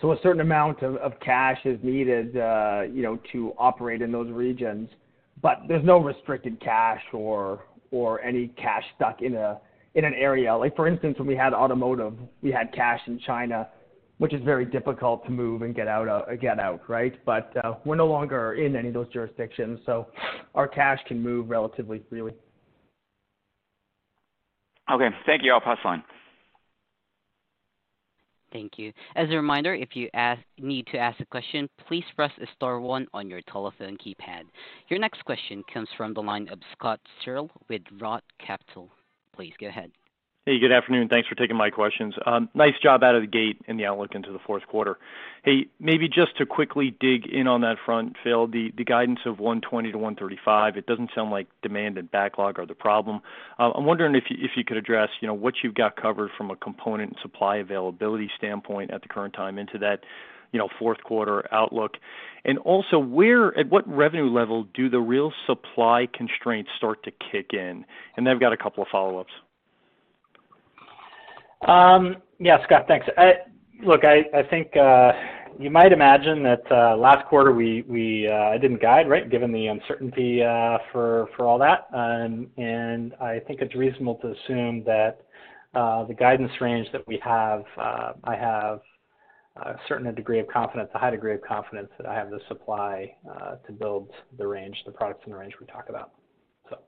So 0.00 0.12
a 0.12 0.16
certain 0.22 0.40
amount 0.40 0.82
of, 0.82 0.96
of 0.96 1.12
cash 1.20 1.58
is 1.64 1.78
needed, 1.82 2.36
uh, 2.36 2.82
you 2.90 3.02
know, 3.02 3.18
to 3.32 3.52
operate 3.58 4.00
in 4.00 4.10
those 4.10 4.30
regions. 4.30 4.88
But 5.42 5.62
there's 5.68 5.84
no 5.84 5.98
restricted 5.98 6.60
cash 6.60 7.02
or 7.12 7.64
or 7.90 8.22
any 8.22 8.48
cash 8.48 8.84
stuck 8.96 9.20
in 9.22 9.34
a 9.34 9.60
in 9.94 10.04
an 10.04 10.14
area. 10.14 10.54
Like 10.56 10.74
for 10.76 10.86
instance, 10.86 11.18
when 11.18 11.28
we 11.28 11.36
had 11.36 11.52
automotive, 11.52 12.14
we 12.42 12.50
had 12.50 12.72
cash 12.72 13.00
in 13.06 13.18
China, 13.26 13.68
which 14.18 14.32
is 14.32 14.42
very 14.44 14.64
difficult 14.64 15.24
to 15.26 15.30
move 15.30 15.62
and 15.62 15.74
get 15.74 15.88
out 15.88 16.08
uh, 16.08 16.34
get 16.36 16.58
out, 16.58 16.88
right? 16.88 17.12
But 17.26 17.52
uh, 17.64 17.74
we're 17.84 17.96
no 17.96 18.06
longer 18.06 18.54
in 18.54 18.76
any 18.76 18.88
of 18.88 18.94
those 18.94 19.08
jurisdictions, 19.12 19.80
so 19.84 20.06
our 20.54 20.68
cash 20.68 21.00
can 21.06 21.20
move 21.22 21.50
relatively 21.50 22.02
freely. 22.08 22.32
Okay, 24.90 25.08
thank 25.26 25.42
you. 25.42 25.52
I'll 25.52 25.60
pass 25.60 25.78
line. 25.84 26.02
Thank 28.52 28.78
you. 28.78 28.92
As 29.16 29.30
a 29.30 29.36
reminder, 29.36 29.74
if 29.74 29.96
you 29.96 30.10
need 30.58 30.86
to 30.88 30.98
ask 30.98 31.18
a 31.20 31.24
question, 31.26 31.68
please 31.88 32.04
press 32.14 32.30
star 32.54 32.80
one 32.80 33.06
on 33.14 33.28
your 33.30 33.40
telephone 33.50 33.96
keypad. 33.96 34.42
Your 34.88 35.00
next 35.00 35.24
question 35.24 35.64
comes 35.72 35.88
from 35.96 36.12
the 36.12 36.20
line 36.22 36.48
of 36.50 36.58
Scott 36.72 37.00
Searle 37.24 37.50
with 37.68 37.82
Roth 37.98 38.22
Capital. 38.44 38.90
Please 39.34 39.54
go 39.58 39.68
ahead. 39.68 39.90
Hey, 40.44 40.58
good 40.58 40.72
afternoon. 40.72 41.08
Thanks 41.08 41.28
for 41.28 41.36
taking 41.36 41.56
my 41.56 41.70
questions. 41.70 42.16
Um, 42.26 42.48
nice 42.52 42.74
job 42.82 43.04
out 43.04 43.14
of 43.14 43.22
the 43.22 43.28
gate 43.28 43.60
in 43.68 43.76
the 43.76 43.86
outlook 43.86 44.16
into 44.16 44.32
the 44.32 44.40
fourth 44.40 44.66
quarter. 44.66 44.98
Hey, 45.44 45.66
maybe 45.78 46.08
just 46.08 46.36
to 46.38 46.46
quickly 46.46 46.96
dig 46.98 47.28
in 47.28 47.46
on 47.46 47.60
that 47.60 47.76
front, 47.84 48.16
Phil, 48.24 48.48
the 48.48 48.72
guidance 48.84 49.20
of 49.24 49.38
120 49.38 49.92
to 49.92 49.98
135 49.98 50.76
it 50.76 50.86
doesn't 50.86 51.10
sound 51.14 51.30
like 51.30 51.46
demand 51.62 51.96
and 51.96 52.10
backlog 52.10 52.58
are 52.58 52.66
the 52.66 52.74
problem. 52.74 53.20
Uh, 53.60 53.70
I'm 53.70 53.84
wondering 53.84 54.16
if 54.16 54.24
you 54.30 54.36
if 54.40 54.56
you 54.56 54.64
could 54.64 54.76
address, 54.76 55.10
you 55.20 55.28
know, 55.28 55.34
what 55.34 55.54
you've 55.62 55.76
got 55.76 55.94
covered 55.94 56.32
from 56.36 56.50
a 56.50 56.56
component 56.56 57.12
and 57.12 57.18
supply 57.22 57.58
availability 57.58 58.28
standpoint 58.36 58.90
at 58.90 59.02
the 59.02 59.08
current 59.08 59.34
time 59.34 59.60
into 59.60 59.78
that, 59.78 60.00
you 60.50 60.58
know, 60.58 60.68
fourth 60.76 61.04
quarter 61.04 61.46
outlook. 61.54 61.98
And 62.44 62.58
also, 62.58 62.98
where 62.98 63.56
at 63.56 63.70
what 63.70 63.86
revenue 63.86 64.28
level 64.28 64.64
do 64.74 64.90
the 64.90 64.98
real 64.98 65.32
supply 65.46 66.08
constraints 66.12 66.72
start 66.76 67.04
to 67.04 67.12
kick 67.12 67.52
in? 67.52 67.84
And 68.16 68.26
then 68.26 68.34
I've 68.34 68.40
got 68.40 68.52
a 68.52 68.56
couple 68.56 68.82
of 68.82 68.88
follow-ups. 68.90 69.30
Um, 71.66 72.16
yeah, 72.38 72.62
Scott, 72.64 72.86
thanks. 72.88 73.06
I, 73.16 73.34
look, 73.84 74.04
I, 74.04 74.24
I 74.34 74.42
think 74.50 74.76
uh, 74.76 75.12
you 75.58 75.70
might 75.70 75.92
imagine 75.92 76.42
that 76.42 76.62
uh, 76.70 76.96
last 76.96 77.26
quarter 77.26 77.52
we 77.52 77.82
we 77.82 78.28
uh, 78.28 78.58
didn't 78.58 78.80
guide, 78.80 79.08
right, 79.08 79.30
given 79.30 79.52
the 79.52 79.66
uncertainty 79.68 80.42
uh, 80.42 80.78
for 80.90 81.28
for 81.36 81.46
all 81.46 81.58
that, 81.58 81.86
um, 81.94 82.48
and 82.56 83.14
I 83.20 83.40
think 83.40 83.60
it's 83.60 83.74
reasonable 83.74 84.16
to 84.16 84.32
assume 84.32 84.82
that 84.84 85.20
uh, 85.74 86.04
the 86.04 86.14
guidance 86.14 86.52
range 86.60 86.88
that 86.92 87.06
we 87.06 87.18
have, 87.24 87.64
uh, 87.78 88.12
I 88.24 88.36
have 88.36 88.80
a 89.56 89.76
certain 89.88 90.12
degree 90.14 90.40
of 90.40 90.48
confidence, 90.48 90.90
a 90.94 90.98
high 90.98 91.10
degree 91.10 91.34
of 91.34 91.42
confidence 91.42 91.90
that 91.98 92.06
I 92.06 92.14
have 92.14 92.30
the 92.30 92.40
supply 92.48 93.14
uh, 93.30 93.56
to 93.66 93.72
build 93.72 94.10
the 94.38 94.46
range, 94.46 94.76
the 94.86 94.92
products 94.92 95.22
in 95.26 95.32
the 95.32 95.38
range 95.38 95.54
we 95.60 95.66
talk 95.66 95.88
about. 95.88 96.12
So. 96.68 96.78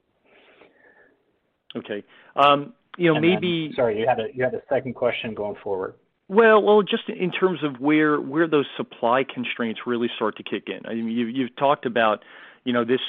Okay. 1.76 2.02
Um, 2.36 2.74
you 2.96 3.08
know, 3.08 3.16
And 3.16 3.24
then- 3.24 3.30
maybe 3.32 3.72
sorry, 3.74 3.98
you 3.98 4.06
had 4.06 4.20
a 4.20 4.28
you 4.34 4.44
had 4.44 4.54
a 4.54 4.62
second 4.68 4.94
question 4.94 5.34
going 5.34 5.56
forward. 5.56 5.94
Well, 6.28 6.62
well, 6.62 6.82
just 6.82 7.08
in 7.08 7.30
terms 7.30 7.62
of 7.62 7.80
where 7.80 8.20
where 8.20 8.48
those 8.48 8.66
supply 8.76 9.24
constraints 9.24 9.80
really 9.86 10.08
start 10.16 10.36
to 10.36 10.42
kick 10.42 10.68
in. 10.68 10.80
I 10.86 10.94
mean, 10.94 11.10
you, 11.10 11.26
you've 11.26 11.54
talked 11.56 11.84
about, 11.84 12.24
you 12.64 12.72
know, 12.72 12.84
this 12.84 13.00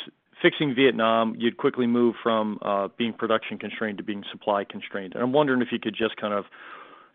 fixing 0.41 0.75
Vietnam. 0.75 1.33
You'd 1.37 1.55
quickly 1.57 1.87
move 1.87 2.15
from 2.21 2.59
uh, 2.61 2.89
being 2.97 3.13
production 3.13 3.57
constrained 3.57 3.99
to 3.99 4.03
being 4.03 4.23
supply 4.31 4.65
constrained. 4.65 5.13
And 5.13 5.23
I'm 5.23 5.31
wondering 5.31 5.61
if 5.61 5.69
you 5.71 5.79
could 5.79 5.95
just 5.95 6.17
kind 6.17 6.33
of 6.33 6.45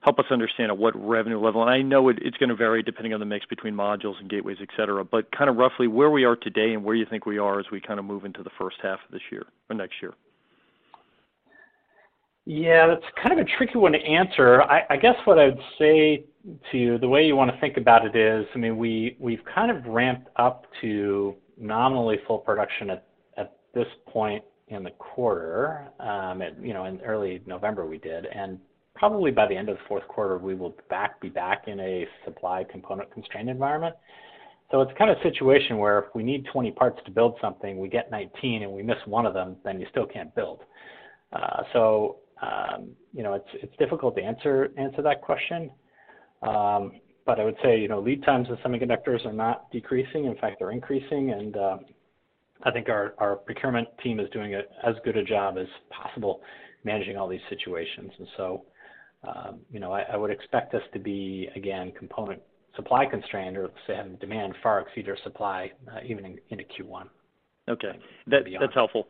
help 0.01 0.19
us 0.19 0.25
understand 0.31 0.71
at 0.71 0.79
what 0.79 0.97
revenue 0.97 1.39
level. 1.39 1.61
And 1.61 1.71
I 1.71 1.83
know 1.83 2.09
it, 2.09 2.19
it's 2.23 2.39
going 2.39 2.49
to 2.49 2.55
vary 2.55 2.83
depending 2.83 3.13
on 3.13 3.21
the 3.21 3.27
mix 3.27 3.45
between 3.45 3.75
modules 3.75 4.19
and 4.19 4.31
gateways, 4.31 4.57
et 4.63 4.69
cetera. 4.75 5.05
But 5.05 5.31
kind 5.33 5.51
of 5.51 5.57
roughly 5.57 5.87
where 5.87 6.11
we 6.11 6.25
are 6.25 6.37
today 6.37 6.73
and 6.73 6.83
where 6.83 6.95
you 6.95 7.05
think 7.05 7.27
we 7.27 7.37
are 7.37 7.61
as 7.61 7.67
we 7.71 7.81
kind 7.81 7.99
of 7.99 8.07
move 8.07 8.25
into 8.25 8.43
the 8.43 8.51
first 8.59 8.79
half 8.83 9.01
of 9.05 9.13
this 9.13 9.21
year 9.31 9.45
or 9.69 9.77
next 9.77 9.97
year. 10.01 10.15
Yeah, 12.47 12.87
that's 12.87 13.05
kind 13.23 13.39
of 13.39 13.47
a 13.47 13.49
tricky 13.59 13.79
one 13.79 13.93
to 13.93 13.99
answer. 13.99 14.63
I, 14.63 14.83
I 14.91 14.97
guess 14.97 15.15
what 15.25 15.39
I'd 15.39 15.59
say 15.79 16.25
to 16.73 16.79
you, 16.79 16.99
the 16.99 17.09
way 17.09 17.25
you 17.25 17.37
want 17.37 17.51
to 17.53 17.61
think 17.61 17.77
about 17.77 18.05
it 18.05 18.17
is, 18.17 18.47
I 18.55 18.59
mean, 18.59 18.79
we 18.79 19.17
we've 19.21 19.45
kind 19.55 19.71
of 19.71 19.85
ramped 19.87 20.29
up 20.37 20.65
to 20.81 21.37
nominally 21.59 22.17
full 22.27 22.39
production 22.39 22.91
at 22.91 23.07
at 23.37 23.57
this 23.75 23.87
point 24.09 24.43
in 24.69 24.83
the 24.83 24.91
quarter. 24.93 25.89
Um, 26.01 26.41
at, 26.43 26.61
you 26.63 26.73
know, 26.73 26.87
in 26.87 27.01
early 27.03 27.43
November 27.47 27.87
we 27.87 27.99
did, 27.99 28.27
and 28.27 28.59
probably 28.95 29.31
by 29.31 29.47
the 29.47 29.55
end 29.57 29.69
of 29.69 29.77
the 29.77 29.83
fourth 29.87 30.07
quarter 30.09 30.39
we 30.39 30.55
will 30.55 30.75
back 30.89 31.21
be 31.21 31.29
back 31.29 31.65
in 31.69 31.79
a 31.81 32.07
supply 32.25 32.65
component 32.65 33.13
constrained 33.13 33.51
environment. 33.51 33.95
So 34.71 34.81
it's 34.81 34.93
kind 34.97 35.11
of 35.11 35.19
a 35.19 35.23
situation 35.23 35.79
where 35.79 35.99
if 35.99 36.05
we 36.15 36.23
need 36.23 36.47
20 36.53 36.71
parts 36.73 37.01
to 37.05 37.11
build 37.11 37.37
something, 37.41 37.79
we 37.79 37.89
get 37.89 38.11
19 38.11 38.63
and 38.63 38.73
we 38.73 38.83
miss 38.85 38.99
one 39.05 39.27
of 39.27 39.35
them, 39.35 39.57
then 39.65 39.81
you 39.81 39.87
still 39.91 40.07
can't 40.07 40.33
build. 40.37 40.61
Uh, 41.33 41.63
so 41.73 42.19
um, 42.43 42.91
you 43.13 43.23
know, 43.23 43.35
it's 43.35 43.49
it's 43.55 43.77
difficult 43.79 44.17
to 44.17 44.23
answer 44.23 44.71
answer 44.79 45.03
that 45.03 45.23
question. 45.23 45.71
Um, 46.43 46.93
but 47.27 47.39
I 47.39 47.45
would 47.45 47.57
say, 47.63 47.79
you 47.79 47.89
know, 47.89 48.01
lead 48.01 48.25
times 48.25 48.49
of 48.51 48.59
semiconductors 48.59 49.25
are 49.27 49.33
not 49.33 49.71
decreasing. 49.71 50.25
In 50.25 50.37
fact, 50.37 50.57
they're 50.59 50.71
increasing, 50.71 51.33
and 51.33 51.57
uh, 51.57 51.77
I 52.63 52.71
think 52.71 52.89
our 52.89 53.15
our 53.19 53.37
procurement 53.37 53.89
team 54.03 54.21
is 54.21 54.29
doing 54.31 54.55
a, 54.55 54.63
as 54.87 54.95
good 55.05 55.17
a 55.17 55.25
job 55.25 55.59
as 55.59 55.67
possible 55.91 56.41
managing 56.85 57.17
all 57.17 57.29
these 57.29 57.41
situations. 57.51 58.11
And 58.19 58.29
so, 58.37 58.65
um, 59.29 59.61
you 59.71 59.81
know, 59.81 59.93
I, 59.93 60.03
I 60.13 60.17
would 60.17 60.31
expect 60.31 60.75
us 60.75 60.83
to 60.95 60.99
be 60.99 61.49
again 61.55 61.93
component 61.99 62.41
supply 62.75 63.05
constrained, 63.05 63.57
or 63.57 63.69
say 63.87 63.97
having 63.97 64.17
demand 64.17 64.55
far 64.63 64.81
exceed 64.81 65.09
our 65.09 65.19
supply, 65.23 65.71
uh, 65.93 65.99
even 66.07 66.25
in, 66.25 66.39
into 66.49 66.65
Q1. 66.65 67.09
Okay, 67.69 67.99
that, 68.29 68.45
that's 68.59 68.75
helpful. 68.75 69.09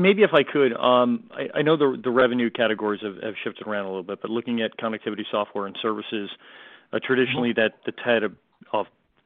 Maybe 0.00 0.22
if 0.22 0.32
I 0.32 0.42
could, 0.42 0.72
um, 0.74 1.24
I, 1.54 1.62
know 1.62 1.76
the 1.76 2.10
revenue 2.10 2.50
categories 2.50 3.00
have, 3.02 3.34
shifted 3.44 3.66
around 3.66 3.84
a 3.84 3.88
little 3.88 4.02
bit, 4.02 4.20
but 4.20 4.30
looking 4.30 4.62
at 4.62 4.76
connectivity 4.76 5.24
software 5.30 5.66
and 5.66 5.76
services, 5.80 6.30
uh, 6.92 6.98
traditionally 7.02 7.52
that 7.52 7.74
that's 7.84 7.98
had 8.04 8.22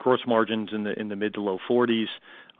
gross 0.02 0.20
margins 0.26 0.70
in 0.72 0.82
the 0.82 0.98
in 0.98 1.08
the 1.08 1.16
mid 1.16 1.34
to 1.34 1.40
low 1.40 1.58
40s. 1.68 2.08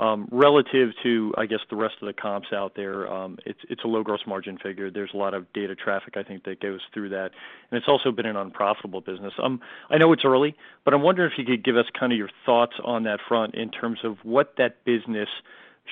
Um, 0.01 0.27
relative 0.33 0.91
to, 1.03 1.35
I 1.37 1.47
guess, 1.47 1.61
the 1.69 1.77
rest 1.77 1.97
of 2.01 2.07
the 2.07 2.13
comps 2.13 2.49
out 2.53 2.75
there, 2.75 3.13
um, 3.13 3.39
it's 3.45 3.59
it's 3.69 3.85
a 3.85 3.87
low 3.87 4.03
gross 4.03 4.21
margin 4.27 4.59
figure. 4.59 4.91
There's 4.91 5.11
a 5.13 5.17
lot 5.17 5.35
of 5.35 5.53
data 5.53 5.75
traffic, 5.75 6.17
I 6.17 6.23
think, 6.23 6.45
that 6.45 6.61
goes 6.61 6.81
through 6.95 7.11
that, 7.11 7.31
and 7.71 7.79
it's 7.79 7.87
also 7.89 8.11
been 8.11 8.27
an 8.27 8.37
unprofitable 8.37 9.01
business. 9.01 9.35
I 9.39 9.99
know 9.99 10.13
it's 10.13 10.25
early, 10.25 10.57
but 10.85 10.95
I'm 10.95 11.03
wondering 11.03 11.31
if 11.31 11.39
you 11.39 11.45
could 11.45 11.63
give 11.63 11.77
us 11.77 11.87
kind 11.99 12.11
of 12.11 12.19
your 12.19 12.31
thoughts 12.47 12.73
on 12.83 13.05
that 13.05 13.21
front 13.29 13.55
in 13.55 13.71
terms 13.71 13.99
of 14.03 14.17
what 14.23 14.55
that 14.57 14.85
business 14.85 15.29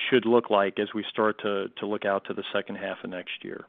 should 0.09 0.25
look 0.25 0.49
like 0.49 0.79
as 0.79 0.87
we 0.93 1.03
start 1.09 1.39
to 1.41 1.69
look 1.81 2.05
out 2.05 2.25
to 2.25 2.33
the 2.33 2.43
second 2.53 2.75
half 2.75 2.97
of 3.03 3.09
next 3.09 3.43
year. 3.43 3.65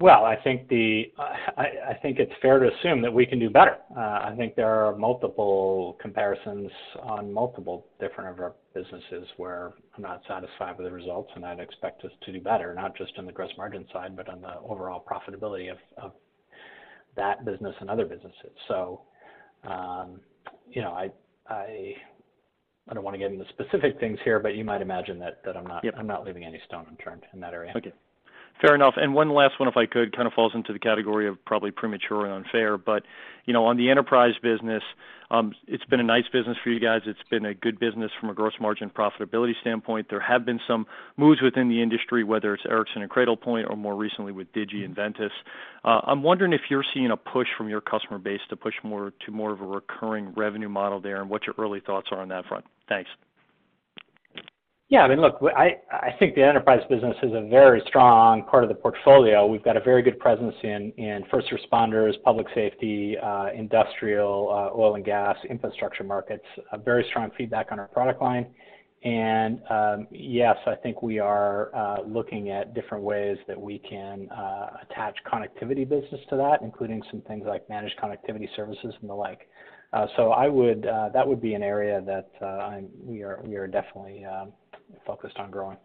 Well, 0.00 0.24
I 0.24 0.34
think 0.34 0.68
the 0.68 1.12
I, 1.56 1.66
I 1.90 1.94
think 2.02 2.18
it's 2.18 2.32
fair 2.42 2.58
to 2.58 2.68
assume 2.68 3.00
that 3.02 3.12
we 3.12 3.24
can 3.24 3.38
do 3.38 3.48
better. 3.48 3.76
Uh, 3.96 4.00
I 4.00 4.34
think 4.36 4.56
there 4.56 4.68
are 4.68 4.96
multiple 4.96 5.96
comparisons 6.00 6.70
on 7.00 7.32
multiple 7.32 7.86
different 8.00 8.30
of 8.30 8.40
our 8.40 8.54
businesses 8.74 9.28
where 9.36 9.72
I'm 9.96 10.02
not 10.02 10.22
satisfied 10.26 10.76
with 10.78 10.88
the 10.88 10.92
results, 10.92 11.30
and 11.36 11.46
I'd 11.46 11.60
expect 11.60 12.04
us 12.04 12.10
to 12.26 12.32
do 12.32 12.40
better, 12.40 12.74
not 12.74 12.96
just 12.96 13.12
on 13.18 13.24
the 13.24 13.32
gross 13.32 13.52
margin 13.56 13.86
side, 13.92 14.16
but 14.16 14.28
on 14.28 14.40
the 14.40 14.58
overall 14.68 15.04
profitability 15.08 15.70
of, 15.70 16.12
that 17.16 17.44
business 17.44 17.76
and 17.80 17.88
other 17.88 18.04
businesses. 18.04 18.50
So, 18.66 19.02
um, 19.62 20.20
you 20.68 20.82
know, 20.82 20.92
I 22.88 22.94
don't 22.94 23.04
want 23.04 23.14
to 23.14 23.18
get 23.18 23.32
into 23.32 23.46
specific 23.48 23.98
things 23.98 24.18
here, 24.24 24.38
but 24.38 24.56
you 24.56 24.64
might 24.64 24.82
imagine 24.82 25.18
that 25.20 25.42
that 25.44 25.56
I'm 25.56 25.66
not 25.66 25.84
yep. 25.84 25.94
I'm 25.96 26.06
not 26.06 26.24
leaving 26.24 26.44
any 26.44 26.60
stone 26.66 26.86
unturned 26.90 27.22
in 27.32 27.40
that 27.40 27.54
area. 27.54 27.72
Okay. 27.76 27.92
Fair 28.60 28.74
enough. 28.74 28.94
And 28.96 29.14
one 29.14 29.30
last 29.30 29.58
one, 29.58 29.68
if 29.68 29.76
I 29.76 29.86
could, 29.86 30.14
kind 30.14 30.26
of 30.26 30.32
falls 30.32 30.52
into 30.54 30.72
the 30.72 30.78
category 30.78 31.26
of 31.28 31.44
probably 31.44 31.70
premature 31.70 32.24
and 32.24 32.44
unfair. 32.44 32.78
But 32.78 33.02
you 33.46 33.52
know, 33.52 33.66
on 33.66 33.76
the 33.76 33.90
enterprise 33.90 34.34
business, 34.42 34.82
um, 35.30 35.54
it's 35.66 35.84
been 35.86 36.00
a 36.00 36.04
nice 36.04 36.24
business 36.32 36.56
for 36.62 36.70
you 36.70 36.78
guys. 36.78 37.02
It's 37.06 37.18
been 37.30 37.44
a 37.44 37.54
good 37.54 37.80
business 37.80 38.10
from 38.20 38.30
a 38.30 38.34
gross 38.34 38.52
margin 38.60 38.90
profitability 38.90 39.52
standpoint. 39.60 40.06
There 40.08 40.20
have 40.20 40.44
been 40.44 40.60
some 40.68 40.86
moves 41.16 41.42
within 41.42 41.68
the 41.68 41.82
industry, 41.82 42.22
whether 42.22 42.54
it's 42.54 42.62
Ericsson 42.68 43.02
and 43.02 43.10
Cradlepoint 43.10 43.68
or 43.68 43.76
more 43.76 43.96
recently 43.96 44.32
with 44.32 44.52
Digi 44.52 44.84
and 44.84 44.94
Ventus. 44.94 45.32
Uh, 45.84 46.00
I'm 46.04 46.22
wondering 46.22 46.52
if 46.52 46.60
you're 46.70 46.84
seeing 46.94 47.10
a 47.10 47.16
push 47.16 47.48
from 47.58 47.68
your 47.68 47.80
customer 47.80 48.18
base 48.18 48.40
to 48.50 48.56
push 48.56 48.74
more 48.84 49.12
to 49.26 49.32
more 49.32 49.52
of 49.52 49.60
a 49.60 49.66
recurring 49.66 50.32
revenue 50.36 50.68
model 50.68 51.00
there, 51.00 51.20
and 51.20 51.28
what 51.28 51.42
your 51.46 51.54
early 51.58 51.80
thoughts 51.80 52.08
are 52.12 52.20
on 52.20 52.28
that 52.28 52.46
front. 52.46 52.64
Thanks. 52.88 53.10
Yeah, 54.90 55.00
I 55.00 55.08
mean, 55.08 55.20
look, 55.20 55.38
I, 55.56 55.78
I 55.90 56.10
think 56.18 56.34
the 56.34 56.42
enterprise 56.42 56.82
business 56.90 57.16
is 57.22 57.32
a 57.32 57.48
very 57.48 57.82
strong 57.86 58.44
part 58.44 58.64
of 58.64 58.68
the 58.68 58.74
portfolio. 58.74 59.46
We've 59.46 59.64
got 59.64 59.78
a 59.78 59.80
very 59.80 60.02
good 60.02 60.18
presence 60.18 60.54
in, 60.62 60.92
in 60.98 61.24
first 61.30 61.48
responders, 61.50 62.12
public 62.22 62.46
safety, 62.54 63.16
uh, 63.16 63.46
industrial, 63.54 64.50
uh, 64.50 64.78
oil 64.78 64.96
and 64.96 65.04
gas, 65.04 65.36
infrastructure 65.48 66.04
markets, 66.04 66.44
a 66.72 66.78
very 66.78 67.04
strong 67.08 67.30
feedback 67.36 67.72
on 67.72 67.78
our 67.78 67.88
product 67.88 68.20
line. 68.20 68.46
And 69.04 69.60
um, 69.70 70.06
yes, 70.10 70.56
I 70.66 70.74
think 70.74 71.02
we 71.02 71.18
are 71.18 71.74
uh, 71.74 72.02
looking 72.06 72.50
at 72.50 72.74
different 72.74 73.04
ways 73.04 73.38
that 73.48 73.58
we 73.60 73.78
can 73.78 74.28
uh, 74.30 74.78
attach 74.82 75.16
connectivity 75.26 75.88
business 75.88 76.20
to 76.28 76.36
that, 76.36 76.58
including 76.60 77.02
some 77.10 77.22
things 77.22 77.44
like 77.46 77.68
managed 77.70 77.98
connectivity 77.98 78.48
services 78.54 78.94
and 79.00 79.08
the 79.08 79.14
like. 79.14 79.48
Uh, 79.94 80.06
so 80.16 80.30
I 80.32 80.48
would 80.48 80.86
uh, 80.86 81.10
that 81.14 81.26
would 81.26 81.40
be 81.40 81.54
an 81.54 81.62
area 81.62 82.02
that 82.04 82.82
we 83.00 83.22
are 83.22 83.40
we 83.44 83.54
are 83.56 83.68
definitely 83.68 84.24
um, 84.24 84.52
focused 85.06 85.36
on 85.38 85.50
growing. 85.50 85.76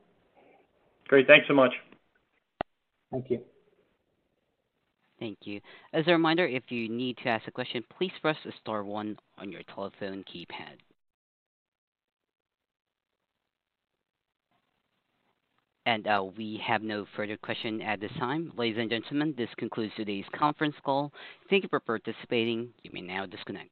Great. 1.08 1.28
Thanks 1.28 1.48
so 1.48 1.54
much. 1.54 1.72
Thank 3.12 3.30
you. 3.30 3.42
Thank 5.20 5.40
you. 5.42 5.60
As 5.94 6.06
a 6.08 6.12
reminder, 6.12 6.46
if 6.46 6.64
you 6.70 6.88
need 6.88 7.18
to 7.18 7.30
ask 7.30 7.48
a 7.48 7.52
question, 7.52 7.84
please 7.98 8.12
press 8.22 8.38
star 8.62 8.84
one 8.84 9.18
on 9.38 9.52
your 9.52 9.62
telephone 9.74 10.24
keypad. 10.34 10.78
And 15.86 16.08
uh, 16.08 16.24
we 16.38 16.62
have 16.66 16.84
no 16.84 17.06
further 17.16 17.36
question 17.36 17.82
at 17.82 18.00
this 18.00 18.12
time. 18.20 18.54
Ladies 18.56 18.78
and 18.80 18.92
gentlemen, 18.92 19.34
this 19.38 19.50
concludes 19.58 19.92
today's 19.98 20.26
conference 20.36 20.76
call. 20.86 21.12
Thank 21.50 21.64
you 21.64 21.70
for 21.70 21.80
participating. 21.80 22.70
You 22.84 22.92
may 22.94 23.02
now 23.02 23.26
disconnect. 23.26 23.72